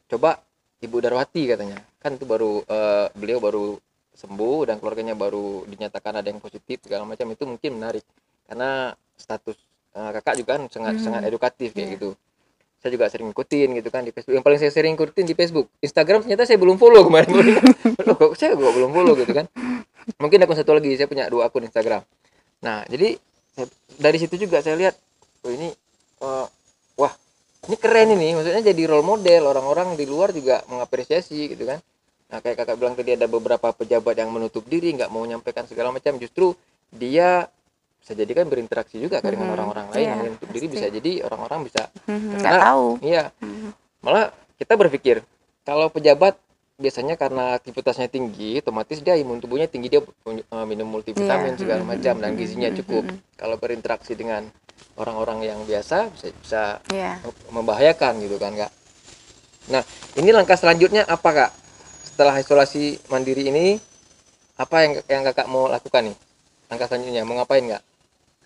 [0.07, 0.41] coba
[0.77, 3.79] Ibu Darwati katanya, kan itu baru eh, beliau baru
[4.17, 8.01] sembuh dan keluarganya baru dinyatakan ada yang positif segala macam itu mungkin menarik
[8.43, 9.53] karena status
[9.93, 11.03] eh, kakak juga kan sangat Mhm.
[11.05, 11.95] sangat edukatif kayak Iya.
[11.97, 12.09] gitu.
[12.77, 14.37] Saya juga sering ikutin gitu kan di Facebook.
[14.37, 15.65] Yang paling saya sering ikutin di Facebook.
[15.81, 17.33] Instagram ternyata saya belum follow kemarin.
[18.05, 19.49] Loh, kok saya kok belum follow gitu kan.
[20.17, 22.05] Mungkin akun satu lagi, saya punya dua akun Instagram.
[22.61, 23.17] Nah, jadi
[23.53, 24.93] saya- dari situ juga saya lihat,
[25.41, 25.73] oh ini,
[26.21, 26.45] eh,
[26.95, 27.13] wah,
[27.65, 28.37] ini keren ini.
[28.37, 31.81] Maksudnya jadi role model orang-orang di luar juga mengapresiasi gitu kan.
[32.27, 35.89] Nah, kayak kakak bilang tadi ada beberapa pejabat yang menutup diri, nggak mau menyampaikan segala
[35.89, 36.19] macam.
[36.19, 36.51] Justru
[36.89, 37.47] dia
[37.97, 40.03] bisa jadi kan berinteraksi juga kan dengan Mhm, orang-orang lain.
[40.05, 42.87] Yang menutup diri bisa jadi orang-orang bisa Mhm, Karena- tahu.
[43.01, 43.23] iya.
[43.39, 43.69] Mhm.
[43.97, 45.19] malah kita berpikir
[45.61, 46.37] kalau pejabat
[46.77, 51.81] biasanya karena aktivitasnya tinggi otomatis dia imun tubuhnya tinggi dia eh, minum multivitamin Iya, segala
[51.83, 53.03] mm, macam dan gizinya mm, cukup.
[53.35, 54.47] Kalau berinteraksi dengan
[54.95, 57.19] orang-orang yang biasa bisa bisa Iya.
[57.49, 58.71] membahayakan gitu kan kak.
[59.67, 59.81] Nah
[60.15, 61.51] ini langkah selanjutnya apa kak
[62.17, 63.77] setelah isolasi mandiri ini
[64.57, 66.17] apa yang yang kakak mau lakukan nih
[66.65, 67.83] langkah selanjutnya mau ngapain nggak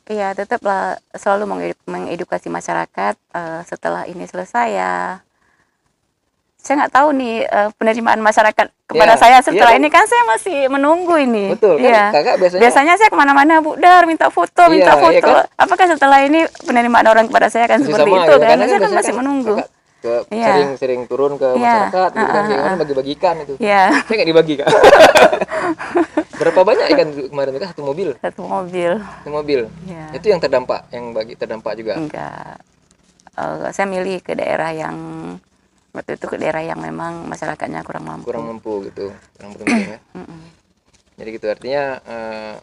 [0.04, 5.24] Iya, tetaplah selalu mengedu- mengedukasi masyarakat eh, setelah ini selesai ya.
[6.58, 9.80] Saya nggak tahu nih eh, penerimaan masyarakat kepada Iya, saya iya setelah kan?
[9.80, 11.56] ini kan saya masih menunggu ini.
[11.56, 12.04] betul kan Iya.
[12.12, 15.32] kakak biasanya Biasanya saya ke mana-mana Bu Dar minta foto, minta Iya, foto.
[15.32, 15.56] iya kan?
[15.56, 18.50] Apakah setelah ini penerimaan orang kepada saya akan seperti sama itu gitu, kan?
[18.52, 19.54] karena Saya kan masih menunggu.
[19.56, 19.70] kakak
[20.02, 20.46] ke Iya.
[20.50, 22.76] sering-sering turun ke Iya, masyarakat gitu kan mana ah.
[22.76, 24.68] bagi-bagikan itu Iya, saya nggak dibagi kak
[26.42, 28.92] berapa banyak ikan kemarin itu satu mobil satu mobil.
[28.98, 30.06] satu mobil Iya.
[30.12, 32.58] itu yang terdampak yang bagi terdampak juga Enggak.
[33.32, 34.98] Eh, saya milih ke daerah yang
[35.92, 38.26] waktu itu ke daerah yang memang masyarakatnya kurang mampu.
[38.26, 40.00] kurang mampu gitu kurang beruntung ya
[41.18, 42.54] jadi gitu artinya eh,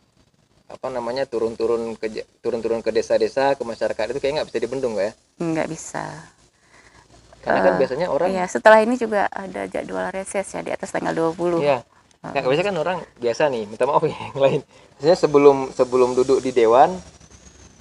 [0.69, 2.11] apa namanya turun-turun ke
[2.41, 6.05] turun-turun ke desa-desa ke masyarakat itu kayak nggak bisa dibendung Kak, ya Enggak bisa.
[7.49, 10.93] Karena kan Eh, biasanya orang Iya, setelah ini juga ada jadwal reses ya di atas
[10.93, 11.59] tanggal 20.
[11.59, 11.81] Iya.
[12.19, 14.61] Nah, biasanya kan orang biasa nih, minta maaf ya yang lain.
[14.95, 16.93] Biasanya sebelum sebelum duduk di dewan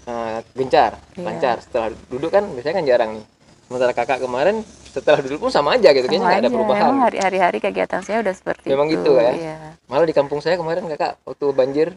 [0.05, 1.25] eh, gencar, Iya.
[1.25, 1.55] lancar.
[1.59, 3.25] Setelah duduk kan biasanya kan jarang nih.
[3.67, 6.91] Sementara kakak kemarin setelah duduk pun sama aja gitu, kayaknya nggak ada perubahan.
[7.11, 9.03] Hari-hari kegiatan saya udah seperti Memang itu.
[9.03, 9.31] gitu ya?
[9.35, 9.57] Iya.
[9.85, 11.87] Malah di kampung saya kemarin kakak waktu banjir,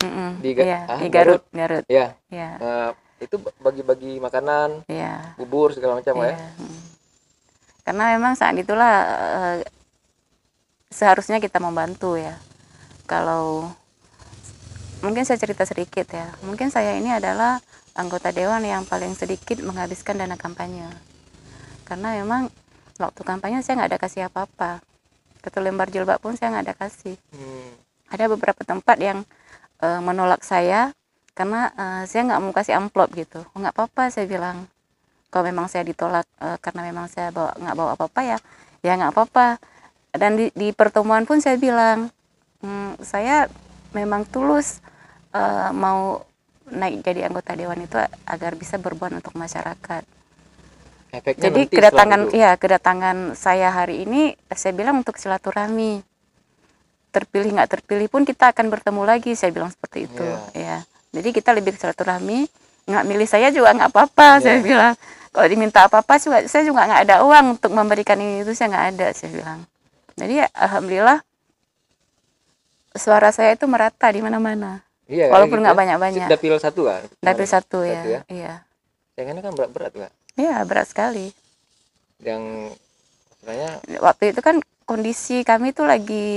[0.00, 0.40] Mm-mm.
[0.40, 1.84] Di Ga- Iya, ah, di Garut, Garut.
[1.86, 2.48] ya Iya.
[2.58, 2.90] eh,
[3.20, 5.36] itu bagi-bagi makanan, Iya.
[5.36, 6.26] bubur segala macam Iya.
[6.26, 6.36] ya.
[6.58, 6.78] mm.
[7.92, 9.68] Karena memang saat itulah eh,
[10.88, 12.40] seharusnya kita membantu ya.
[13.04, 13.68] Kalau
[15.04, 16.32] mungkin saya cerita sedikit ya.
[16.40, 17.60] Mungkin saya ini adalah
[17.92, 20.88] anggota dewan yang paling sedikit menghabiskan dana kampanye.
[21.84, 22.48] Karena memang
[22.96, 24.80] waktu kampanye saya nggak ada kasih apa-apa.
[25.44, 27.20] Satu lembar jilbab pun saya nggak ada kasih.
[27.28, 27.76] Hmm.
[28.08, 29.20] Ada beberapa tempat yang
[29.84, 30.96] eh, menolak saya
[31.36, 33.44] karena eh, saya nggak mau kasih amplop gitu.
[33.52, 34.64] Oh, nggak apa-apa saya bilang.
[35.32, 38.38] Kalau memang saya ditolak eh, karena memang saya bawa nggak bawa apa-apa ya,
[38.84, 39.56] ya nggak apa-apa.
[40.12, 42.12] Dan di, di pertemuan pun saya bilang,
[42.60, 43.48] "Hmm, saya
[43.96, 44.84] memang tulus
[45.32, 46.20] eh, mau
[46.68, 50.04] naik jadi anggota dewan itu agar bisa berbuat untuk masyarakat.
[51.12, 56.00] Efeknya Jadi kedatangan ya kedatangan saya hari ini saya bilang untuk silaturahmi.
[57.12, 60.24] Terpilih nggak terpilih pun kita akan bertemu lagi saya bilang seperti itu
[60.56, 60.80] Iya.
[60.80, 60.88] ya.
[61.12, 62.48] Jadi kita lebih silaturahmi
[62.88, 64.42] nggak milih saya juga nggak apa-apa Iya.
[64.42, 64.94] saya bilang
[65.32, 68.86] kalau diminta apa-apa juga saya juga nggak ada uang untuk memberikan ini itu saya nggak
[68.94, 69.60] ada saya bilang
[70.14, 71.18] jadi ya, alhamdulillah
[72.92, 75.80] suara saya itu merata di mana-mana Iya, walaupun gitu nggak ya.
[75.82, 77.02] banyak-banyak Dapil satu kan?
[77.20, 78.20] dapil satu Satu ya ya.
[78.28, 78.54] iya
[79.12, 80.12] Saingannya kan berat-berat kak.
[80.36, 81.32] iya berat sekali
[82.22, 82.42] Yang
[83.34, 86.30] sebenarnya waktu itu kan kondisi kami itu lagi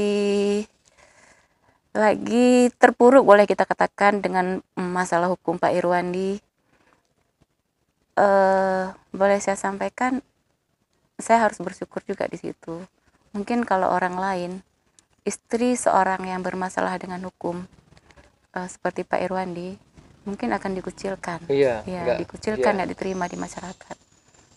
[1.95, 6.43] lagi terpuruk boleh kita katakan dengan masalah hukum Pak Irwandi.
[8.15, 10.19] Eh boleh saya sampaikan,
[11.15, 12.83] saya harus bersyukur juga di situ.
[13.31, 14.51] Mungkin kalau orang lain,
[15.23, 17.67] istri seorang yang bermasalah dengan hukum
[18.51, 19.75] eh, seperti Pak Irwandi,
[20.25, 22.75] mungkin akan dikucilkan iya, ya nggak- dikucilkan iya.
[22.81, 23.95] nggak diterima di masyarakat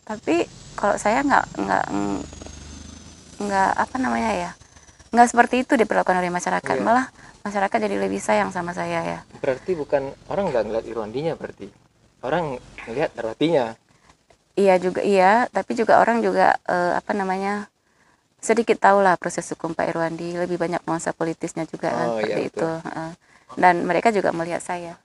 [0.09, 2.25] tapi kalau saya nggak nggak ng-
[3.39, 4.51] nggak apa namanya ya
[5.13, 6.81] nggak seperti itu diperlakukan oleh masyarakat Iya.
[6.81, 7.07] malah
[7.45, 11.69] masyarakat jadi lebih sayang sama saya ya Berarti bukan orang nggak ngeliat Irwandinya berarti.
[12.19, 13.79] Orang ngelihat Darwatinya.
[14.59, 17.71] iya juga iya tapi juga orang juga eh, apa namanya
[18.43, 22.27] sedikit tahu lah proses hukum Pak Irwandi lebih banyak nuansa politisnya juga kan Oh, iya,
[22.27, 22.51] seperti betul.
[22.51, 23.11] itu heeh.
[23.55, 24.99] dan mereka juga melihat saya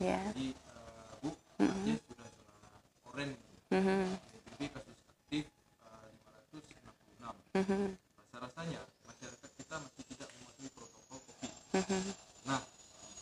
[0.00, 1.28] ya Jadi eh, Bu.
[1.60, 2.68] Aceh sudah zona
[3.04, 3.36] oranye.
[3.70, 4.00] Mhm.
[4.32, 5.44] PDB kasus aktif
[5.84, 6.08] eh,
[6.56, 7.36] 566.
[7.54, 7.82] Mhm.
[8.16, 11.52] Rasa-rasanya masyarakat kita masih tidak mematuhi protokol COVID.
[11.52, 11.59] Mhm.
[11.70, 12.60] Nah,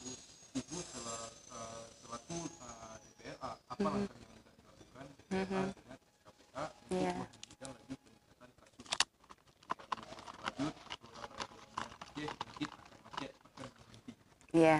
[0.00, 0.10] Ibu,
[0.56, 1.20] Ibu setelah,
[1.52, 5.64] eh, selaku eh, DPRA, apa langkah yang akan dilakukan Mhm.
[5.68, 7.12] dengan SKPA untuk Iya.
[7.12, 8.88] menghentikan lagi peningkatan kasus?
[10.40, 10.74] Lanjut,
[12.16, 14.12] mungkin akan berhenti.
[14.56, 14.78] Iya.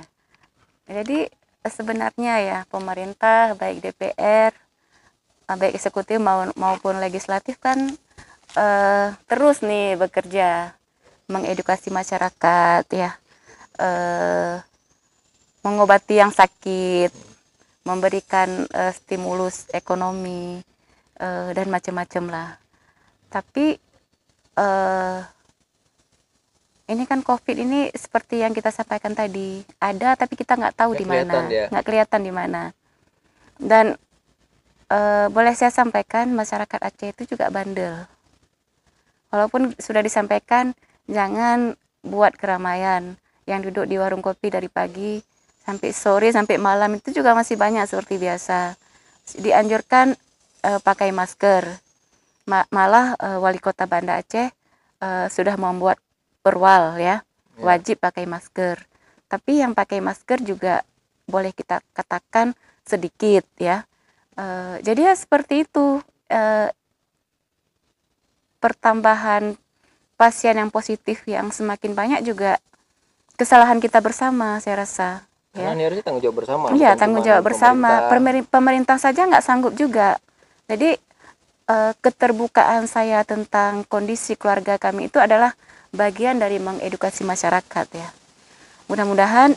[0.89, 4.53] Jadi eh, sebenarnya ya pemerintah baik DPR
[5.45, 7.85] eh, baik eksekutif mau- maupun legislatif kan
[8.57, 10.73] eh, terus nih bekerja
[11.29, 13.12] mengedukasi masyarakat ya
[13.79, 14.57] eh,
[15.62, 17.11] mengobati yang sakit
[17.87, 20.61] memberikan eh, stimulus ekonomi
[21.16, 22.51] eh, dan macam-macam lah.
[23.33, 23.81] Tapi
[24.59, 25.20] eh,
[26.89, 31.05] ini kan COVID ini seperti yang kita sampaikan tadi ada tapi kita nggak tahu di
[31.05, 31.49] mana.
[31.72, 32.62] nggak kelihatan di mana.
[33.57, 33.97] Dan
[34.93, 38.09] eh, boleh saya sampaikan masyarakat Aceh itu juga bandel.
[39.29, 40.72] Walaupun sudah disampaikan
[41.05, 43.16] jangan buat keramaian
[43.49, 45.17] yang duduk di warung kopi dari pagi
[45.65, 48.77] sampai sore sampai malam itu juga masih banyak seperti biasa.
[49.41, 50.13] Dianjurkan
[50.69, 51.65] eh, pakai masker.
[52.49, 54.49] Ma- malah eh, wali kota Banda Aceh
[55.01, 55.97] eh, sudah membuat
[56.45, 57.25] perwal ya.
[57.59, 57.65] Ya.
[57.65, 58.79] wajib pakai masker.
[59.27, 60.87] Tapi yang pakai masker juga
[61.27, 62.53] boleh kita katakan
[62.85, 63.83] sedikit ya.
[64.37, 66.05] Eh, jadi ya seperti itu.
[66.29, 66.69] Eh,
[68.59, 69.55] pertambahan
[70.19, 72.59] pasien yang positif yang semakin banyak juga
[73.39, 76.64] kesalahan kita bersama saya rasa Karena ya ini harusnya tanggung jawab bersama.
[76.70, 77.89] Iya, tanggung jawab bersama.
[77.89, 78.11] pemerintah.
[78.11, 80.18] Pemeri- Pemerintah saja nggak sanggup juga.
[80.66, 80.99] Jadi
[81.64, 85.55] eh, keterbukaan saya tentang kondisi keluarga kami itu adalah
[85.91, 88.09] bagian dari mengedukasi masyarakat ya.
[88.86, 89.57] Mudah-mudahan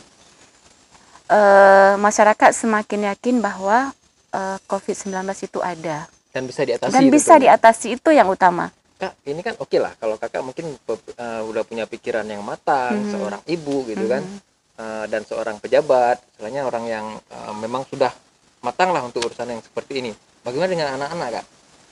[1.28, 3.92] eh, masyarakat semakin yakin bahwa
[4.30, 5.12] eh, COVID-19
[5.42, 6.88] itu ada Dan bisa diatasi.
[6.90, 7.52] dan bisa tentunya.
[7.52, 8.72] diatasi itu yang utama.
[9.02, 13.10] Kak, ini kan oke lah kalau kakak mungkin eh, udah punya pikiran yang matang, Mhm.
[13.10, 14.38] seorang ibu gitu kan, Mhm.
[14.78, 18.14] eh, dan seorang pejabat, istilahnya orang yang eh, memang sudah
[18.62, 20.14] matang lah untuk urusan yang seperti ini.
[20.46, 21.46] Bagaimana dengan anak-anak kak?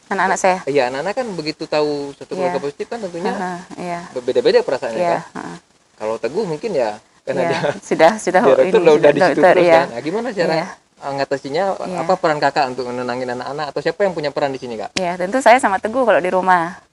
[0.06, 0.58] Anak-anak saya.
[0.66, 2.64] Iya, anak-anak kan begitu tahu satu keluarga Iya.
[2.64, 4.00] positif kan tentunya Aha, Iya.
[4.14, 5.18] berbeda-beda perasaannya Iya.
[5.18, 5.22] kan.
[5.34, 5.54] aha.
[5.98, 6.94] Kalau teguh mungkin ya
[7.26, 7.50] karena Iya.
[7.50, 9.74] dia Sudah sudah ini, udah, udah sudah di situ terus ya.
[9.74, 9.86] kan.
[9.90, 10.66] Nah, gimana cara Iya.
[10.78, 11.64] eh, ngatasinya?
[11.74, 11.98] Iya.
[12.02, 14.94] Apa peran kakak untuk menenangin anak-anak atau siapa yang punya peran di sini kak?
[14.94, 16.86] Ya, tentu saya sama Teguh kalau di rumah.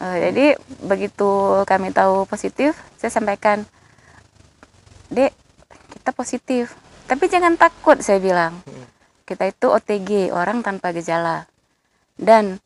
[0.00, 0.46] Eh, jadi
[0.80, 3.68] begitu kami tahu positif, saya sampaikan,
[5.12, 5.36] Dek,
[5.92, 6.72] kita positif.
[7.04, 8.64] Tapi jangan takut, saya bilang.
[8.64, 8.86] Hmm.
[9.28, 11.44] Kita itu OTG, orang tanpa gejala.
[12.16, 12.56] Dan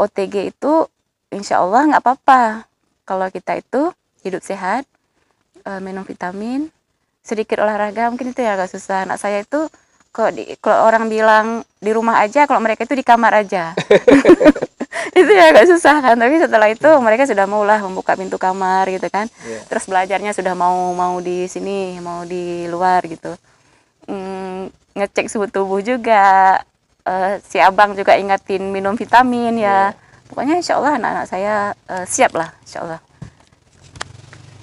[0.00, 0.88] OTG itu
[1.28, 2.64] insya Allah nggak apa-apa.
[3.04, 3.92] Kalau kita itu
[4.24, 4.88] hidup sehat,
[5.68, 6.72] eh, minum vitamin,
[7.20, 9.04] sedikit olahraga, mungkin itu ya agak susah.
[9.04, 9.68] Anak saya itu
[10.08, 13.76] kalau di, kalau orang bilang di rumah aja, kalau mereka itu di kamar aja.
[15.14, 16.16] itu ya agak susah kan.
[16.16, 19.26] Tapi setelah itu mereka sudah maulah membuka pintu kamar gitu kan.
[19.46, 19.60] Iya.
[19.66, 23.34] Terus belajarnya sudah mau mau di sini, mau di luar gitu.
[24.06, 26.58] Hmm, ngecek suhu tubuh juga.
[27.06, 29.96] Eh, si abang juga ingatin minum vitamin ya.
[30.30, 31.54] Pokoknya insya Allah anak-anak saya
[31.90, 33.00] eh, siap lah, insya Allah.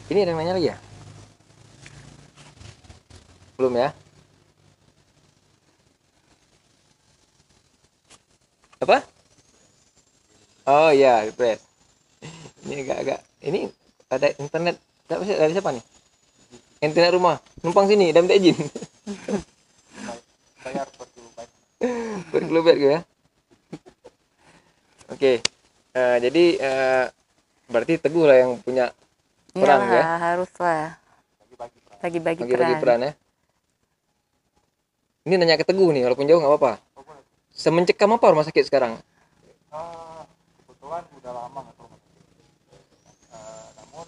[0.08, 0.78] Ini ada yang nanya lagi ya?
[3.60, 3.90] Belum ya?
[8.78, 9.17] Apa?
[10.68, 11.64] Oh iya, refresh.
[12.68, 13.20] Ini agak-agak.
[13.42, 13.60] Ini
[14.12, 14.76] ada internet.
[15.08, 15.84] Dari siapa- dari siapa nih?
[16.78, 18.54] ente nak rumah numpang sini dan minta izin
[20.62, 21.52] bayar per kilobyte
[22.30, 23.00] per kilobyte ke ya
[25.10, 25.32] oke
[25.98, 27.04] eh, jadi eh,
[27.66, 28.94] berarti teguh lah yang punya
[29.58, 30.04] Peran, Iyalah, ya?
[30.22, 31.02] harus lah
[31.98, 32.78] bagi-bagi peran bagi-bagi peran.
[32.78, 33.12] peran ya
[35.26, 37.04] ini nanya ke teguh nih walaupun jauh nggak apa-apa oh,
[37.58, 39.02] semencekam apa rumah sakit sekarang
[39.68, 40.07] Ah,
[40.88, 42.16] kebetulan udah lama nggak ke rumah sakit
[43.28, 44.08] Ah, namun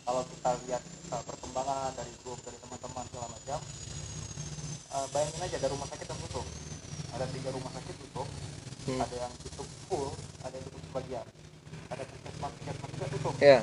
[0.00, 3.60] kalau kita lihat ah, perkembangan dari grup dari teman-teman segala macam
[4.96, 6.46] ah, bayangin aja ada rumah sakit yang tutup.
[7.12, 8.28] Ada tiga rumah sakit tutup.
[8.88, 9.04] Hmm.
[9.04, 10.08] ada yang tutup full
[10.40, 11.26] ada yang tutup sebagian.
[11.92, 13.34] Ada puskesmas puskesmas juga tutup.
[13.44, 13.60] Ya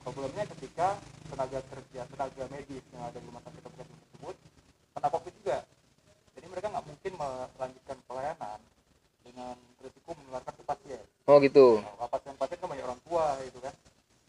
[0.00, 0.96] problemnya ketika
[1.28, 4.36] tenaga kerja tenaga medis yang ada di rumah sakit atau puskesmas tersebut
[4.96, 5.58] kena covid juga.
[6.40, 8.60] Jadi mereka nggak mungkin melanjutkan pelayanan
[9.20, 9.56] dengan
[9.86, 11.82] risiko menularkan ke pasien oh gitu.
[11.82, 13.74] Nah, pasien-pasien kan banyak orang tua gitu kan.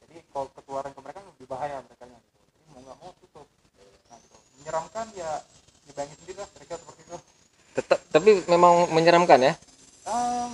[0.04, 2.20] Jadi kalau ketularan ke mereka lebih bahaya mereka gitu.
[2.42, 3.48] Jadi mau nggak mau tutup.
[4.10, 4.38] Nah gitu.
[4.62, 5.32] Menyeramkan ya
[5.86, 7.18] dibayangin sendiri lah mereka seperti itu.
[7.78, 9.54] Tetap tapi memang menyeramkan ya?
[10.10, 10.50] Ah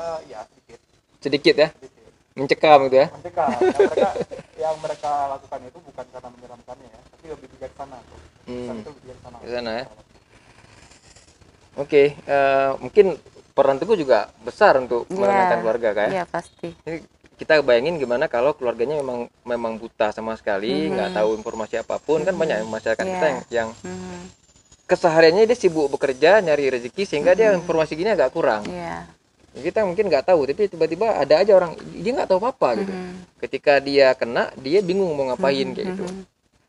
[0.00, 0.80] ah, ya sedikit.
[1.20, 1.68] Sedikit ya?
[1.76, 2.12] Sedikit.
[2.34, 3.06] Mencekam gitu ya?
[3.12, 4.08] Mencegah yang mereka
[4.64, 7.00] yang mereka lakukan itu bukan karena menyeramkannya ya.
[7.12, 8.20] Tapi lebih bijaksana tuh.
[8.48, 8.80] Hmm.
[8.80, 9.36] itu lebih bijaksana.
[9.44, 9.84] Bijaksana ya.
[11.74, 13.18] oke eh, mungkin
[13.54, 15.14] peran teguh juga besar untuk Iya.
[15.16, 16.68] menenangkan keluarga kan ya Iya pasti.
[16.74, 16.98] Ini
[17.34, 21.16] kita bayangin gimana kalau keluarganya memang memang buta sama sekali nggak Mhm.
[21.16, 23.30] tahu informasi apa pun kan banyak masyarakat kita Iya.
[23.30, 24.18] yang yang Mhm.
[24.84, 27.62] kesehariannya dia sibuk bekerja nyari rezeki sehingga dia Mhm.
[27.62, 29.06] informasi gini agak kurang Iya.
[29.56, 33.14] kita mungkin nggak tahu tapi tiba-tiba ada aja orang dia nggak tahu apa-apa gitu Mhm.
[33.40, 35.74] ketika dia kena dia bingung mau ngapain Mhm.
[35.74, 36.22] kayak gitu Mhm.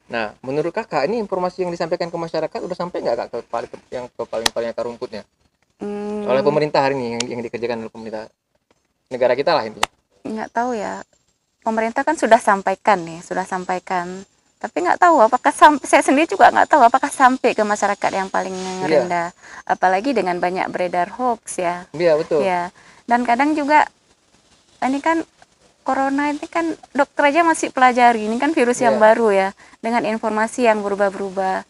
[0.05, 3.69] nah menurut kakak ini informasi yang disampaikan ke masyarakat udah sampai nggak kak ke paling
[3.89, 5.34] yang ke paling paling akar rumputnya Hmm,
[6.45, 8.23] pemerintah hari ini yang, yang dikerjakan oleh pemerintah
[9.09, 9.89] negara kita lah intinya
[10.25, 11.05] nggak tahu ya.
[11.61, 14.21] Pemerintah kan sudah sampaikan nih, sudah sampaikan.
[14.57, 18.29] Tapi nggak tahu apakah sam- saya sendiri juga nggak tahu apakah sampai ke masyarakat yang
[18.29, 18.85] paling Iya.
[18.85, 19.27] rendah.
[19.65, 21.85] Apalagi dengan banyak beredar hoax ya.
[21.93, 22.69] iya betul Ya.
[23.05, 23.85] Dan kadang juga
[24.81, 25.21] ini kan
[25.81, 28.25] corona ini kan dokter aja masih pelajari.
[28.25, 29.01] Ini kan virus yang Iya.
[29.01, 29.47] baru ya
[29.81, 31.65] dengan informasi yang berubah-berubah.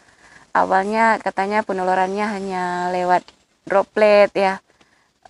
[0.55, 3.27] Awalnya katanya penularannya hanya lewat
[3.67, 4.63] droplet ya.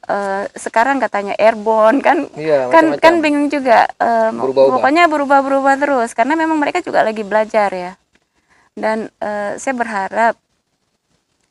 [0.05, 3.01] Eh, sekarang katanya airborne kan iya kan macam-macam.
[3.01, 4.77] kan bingung juga Berubah-ubah.
[4.77, 7.91] pokoknya berubah-berubah terus karena memang mereka juga lagi belajar ya.
[8.77, 10.37] Dan eh, saya berharap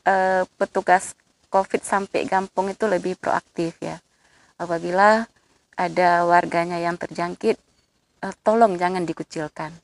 [0.06, 1.18] eh, petugas
[1.50, 3.98] covid sampai Gampung itu lebih proaktif ya.
[4.54, 5.26] Apabila
[5.74, 7.58] ada warganya yang terjangkit
[8.22, 9.74] eh, tolong jangan dikucilkan.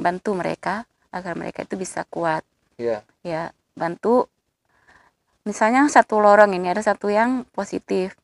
[0.00, 2.40] Bantu mereka agar mereka itu bisa kuat.
[2.80, 3.04] Iya.
[3.20, 4.24] Ya bantu
[5.42, 8.14] misalnya satu lorong ini ada satu yang positif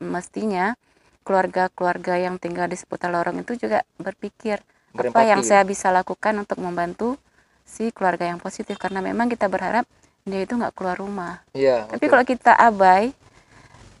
[0.00, 0.76] mestinya
[1.24, 4.60] keluarga-keluarga yang tinggal di seputar lorong itu juga berpikir
[4.94, 5.26] apa Berempati.
[5.32, 7.16] yang saya bisa lakukan untuk membantu
[7.64, 9.88] si keluarga yang positif karena memang kita berharap
[10.24, 12.12] dia itu nggak keluar rumah iya tapi betul.
[12.12, 13.12] kalau kita abai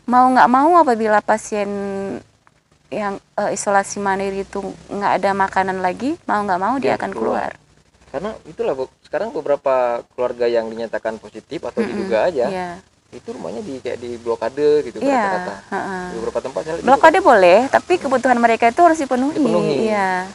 [0.04, 1.68] mau nggak mau apabila pasien
[2.92, 4.60] yang eh, isolasi mandiri itu
[4.92, 7.50] nggak ada makanan lagi mau nggak mau dia Dia akan keluar.
[7.56, 7.63] keluar
[8.14, 9.74] karena itulah Bu, sekarang beberapa
[10.14, 12.78] keluarga yang dinyatakan positif atau Mm-mm, diduga aja iya
[13.10, 16.02] itu rumahnya di kayak di blokade gitu iya kata-kata heeh.
[16.10, 19.74] di beberapa tempat blokade boleh tapi kebutuhan mereka itu harus dipenuhi, Dipenuhi.
[19.90, 20.30] iya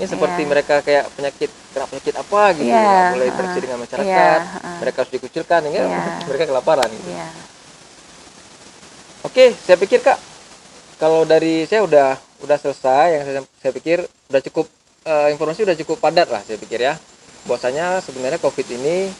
[0.00, 0.48] ini seperti Iya.
[0.48, 3.32] mereka kayak penyakit kena penyakit apa gitu Iya, nggak boleh heeh.
[3.32, 4.76] interaksi dengan masyarakat Iya, heeh.
[4.80, 6.00] mereka harus dikucilkan ya Iya.
[6.28, 7.08] mereka kelaparan gitu.
[7.12, 7.28] iya
[9.28, 10.16] oke saya pikir kak
[10.96, 12.08] kalau dari saya udah
[12.44, 13.98] udah selesai yang saya, saya pikir
[14.30, 14.66] udah cukup
[15.08, 16.94] eh, informasi udah cukup padat lah saya pikir ya
[17.46, 19.12] bahwasanya sebenarnya covid ini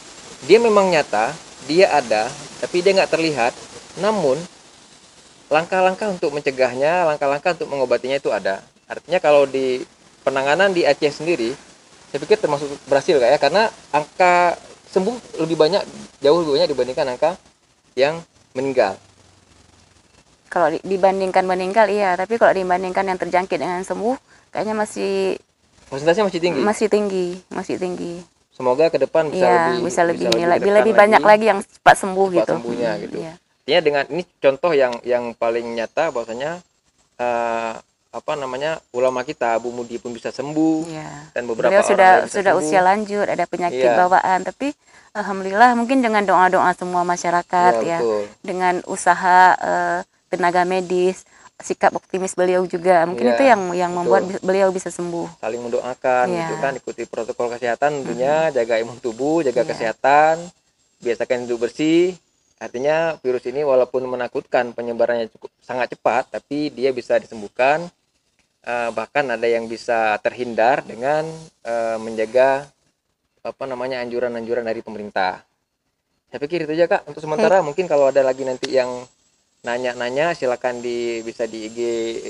[0.47, 1.35] dia memang nyata
[1.67, 2.31] dia ada
[2.63, 3.53] tapi dia nggak terlihat.
[3.99, 4.39] Namun
[5.51, 8.63] langkah-langkah untuk mencegahnya langkah-langkah untuk mengobatinya itu ada.
[8.89, 9.83] Artinya kalau di
[10.23, 11.53] penanganan di Aceh sendiri
[12.09, 13.39] saya pikir termasuk berhasil kak ya.
[13.41, 13.63] Karena
[13.93, 14.57] angka
[14.89, 15.83] sembuh lebih banyak
[16.25, 17.31] jauh lebih banyak dibandingkan angka
[17.99, 18.23] yang
[18.55, 18.97] meninggal.
[20.49, 22.17] Kalau di- dibandingkan meninggal iya.
[22.17, 24.17] Tapi kalau dibandingkan yang terjangkit dengan sembuh
[24.49, 25.37] kayaknya masih
[25.89, 26.61] Persentasenya masih tinggi.
[26.61, 28.15] masih tinggi masih tinggi
[28.53, 31.97] Semoga ke depan bisa iya lebih bisa lebih ini lebih, lebih banyak lagi yang cepat
[31.97, 33.17] sembuh cepat gitu sembuhnya Hmm, gitu.
[33.19, 33.33] iya.
[33.39, 36.59] Artinya dengan ini contoh yang yang paling nyata bahwasanya
[37.17, 37.73] eh,
[38.09, 41.09] apa namanya ulama kita Abu Mudi pun bisa sembuh Iya.
[41.31, 42.67] dan beberapa Beliau orang sudah bisa sudah sembuh.
[42.67, 43.97] usia lanjut, ada penyakit Iya.
[43.97, 44.69] bawaan, tapi
[45.13, 48.23] alhamdulillah mungkin dengan doa-doa semua masyarakat ya, ya, betul.
[48.41, 51.23] dengan usaha eh, tenaga medis,
[51.59, 53.99] sikap optimis beliau juga, mungkin Iya, itu yang yang betul.
[54.07, 55.43] membuat beliau bisa sembuh.
[55.43, 56.39] saling mendoakan Iya.
[56.45, 59.71] gitu kan ikuti protokol kesehatan tentunya jaga imun tubuh jaga Iya.
[59.71, 60.35] kesehatan
[60.99, 62.15] biasakan hidup bersih
[62.59, 67.87] artinya virus ini walaupun menakutkan penyebarannya cukup sangat cepat tapi dia bisa disembuhkan
[68.61, 71.27] eh, bahkan ada yang bisa terhindar dengan
[71.63, 72.67] eh, menjaga
[73.41, 75.41] apa namanya anjuran-anjuran dari pemerintah.
[76.29, 77.03] Saya pikir itu aja kak.
[77.09, 79.07] Untuk sementara mungkin kalau ada lagi nanti yang
[79.67, 81.79] nanya-nanya silakan di bisa di IG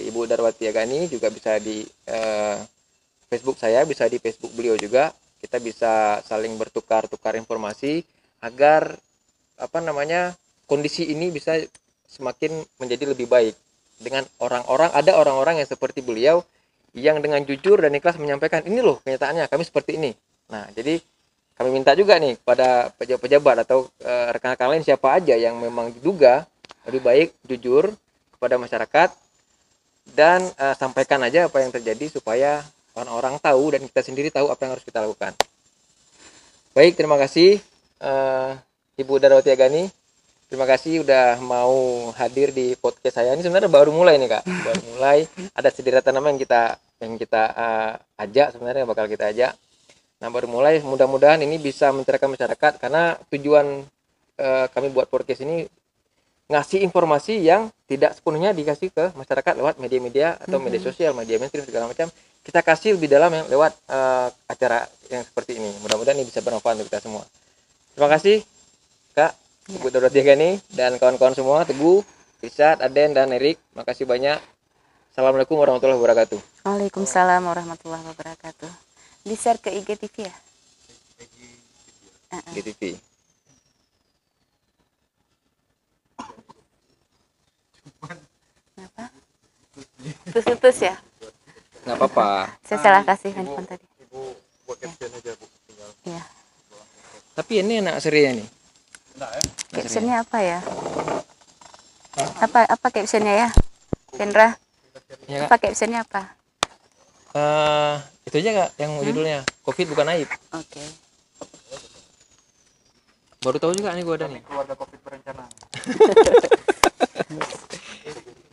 [0.08, 2.56] Ibu Darwati Agani juga bisa di eh,
[3.28, 5.12] Facebook saya bisa di Facebook beliau juga.
[5.38, 8.02] Kita bisa saling bertukar-tukar informasi
[8.42, 8.96] agar
[9.58, 10.34] apa namanya
[10.66, 11.62] kondisi ini bisa
[12.08, 13.54] semakin menjadi lebih baik.
[13.98, 16.42] Dengan orang-orang ada orang-orang yang seperti beliau
[16.96, 20.10] yang dengan jujur dan ikhlas menyampaikan ini loh kenyataannya kami seperti ini.
[20.50, 20.98] Nah jadi
[21.58, 26.46] kami minta juga nih pada pejabat-pejabat atau eh, rekan-rekan lain siapa aja yang memang diduga
[26.88, 27.92] lebih baik jujur
[28.36, 29.10] kepada masyarakat
[30.16, 32.64] dan eh, sampaikan aja apa yang terjadi supaya
[32.96, 35.32] orang-orang tahu dan kita sendiri tahu apa yang harus kita lakukan.
[36.72, 37.58] Baik, terima kasih
[38.02, 38.50] eh,
[38.98, 39.86] Ibu Darwati Agani.
[40.48, 43.36] Terima kasih udah mau hadir di podcast saya.
[43.36, 45.28] Ini sebenarnya baru mulai nih kak, baru mulai.
[45.52, 47.92] Ada sederetan nama yang kita yang kita eh,
[48.24, 49.52] ajak sebenarnya bakal kita ajak.
[50.24, 50.80] Nah baru mulai.
[50.80, 53.84] Mudah-mudahan ini bisa mencerahkan masyarakat karena tujuan
[54.40, 55.68] eh, kami buat podcast ini
[56.48, 61.68] ngasih informasi yang tidak sepenuhnya dikasih ke masyarakat lewat media-media atau media sosial, media mainstream
[61.68, 62.08] segala macam.
[62.40, 65.68] Kita kasih lebih dalam yang lewat eh, acara yang seperti ini.
[65.84, 67.24] Mudah-mudahan ini bisa bermanfaat untuk kita semua.
[67.92, 68.40] Terima kasih
[69.12, 69.36] Kak,
[69.76, 72.00] Ibu Darwati Gani dan kawan-kawan semua, Teguh,
[72.40, 73.60] Richard, Aden dan Erik.
[73.76, 74.40] Makasih banyak.
[75.12, 76.38] Assalamualaikum warahmatullahi wabarakatuh.
[76.64, 78.70] Waalaikumsalam warahmatullahi wabarakatuh.
[79.26, 80.34] Di share ke IGTV ya?
[82.32, 82.52] Uh-uh.
[82.56, 82.80] GTV.
[82.96, 83.07] Kenapa?
[90.24, 90.94] Putus-putus ya?
[91.82, 92.52] Nggak apa-apa.
[92.62, 93.84] Saya salah kasih handphone tadi.
[94.00, 96.22] ibu buat caption aja bu tinggal Iya.
[97.34, 98.48] Tapi ini anak serinya nih.
[99.14, 99.42] enggak ya
[99.74, 100.58] Captionnya apa ya?
[102.40, 103.48] Apa apa captionnya ya?
[104.10, 104.56] Kendra,
[105.26, 105.46] Ya kak.
[105.46, 106.22] apa captionnya apa?
[107.30, 109.40] Eh, itu aja kak yang judulnya.
[109.62, 110.28] Covid bukan aib.
[110.50, 110.82] Oke.
[113.38, 114.42] Baru tahu juga nih gua ada nih.
[114.42, 115.44] keluarga covid berencana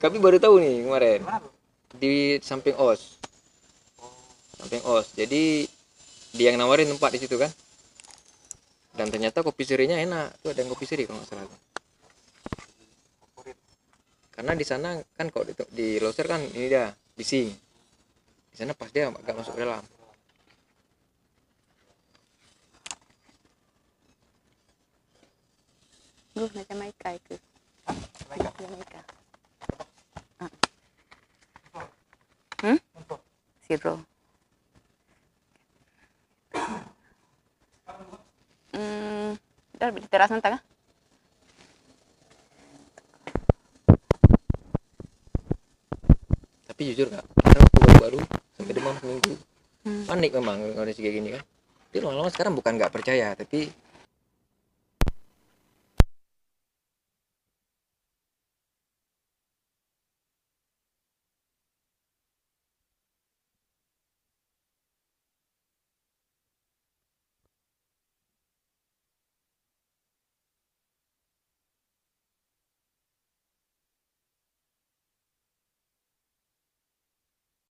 [0.05, 1.25] Kami baru tahu nih kemarin
[1.97, 3.17] di samping os.
[4.61, 5.09] Samping os.
[5.17, 5.65] Jadi
[6.37, 7.49] dia yang nawarin tempat di situ kan.
[8.93, 10.45] Dan ternyata kopi sirinya enak.
[10.45, 11.49] Tuh ada yang kopi siri kalau nggak salah.
[14.29, 17.49] Karena di sana kan kalau di, di Loser kan ini dia bising.
[18.53, 19.81] Di sana pas dia agak masuk ke dalam.
[26.37, 27.35] Duh, na Jamaica itu.
[28.59, 29.01] Jamaica.
[30.43, 30.51] Ah.
[32.63, 32.79] Hmm?
[33.65, 33.99] Zero.
[38.75, 39.39] Hmm,
[39.79, 40.61] dar di teras nanti kan?
[46.67, 48.19] Tapi jujur kak, kita waktu baru-baru
[48.59, 49.33] sampai demam seminggu.
[49.87, 50.03] Hmm.
[50.11, 51.43] Panik memang kondisi kayak gini kan.
[51.87, 53.71] Tapi lama-lama sekarang bukan nggak percaya, tapi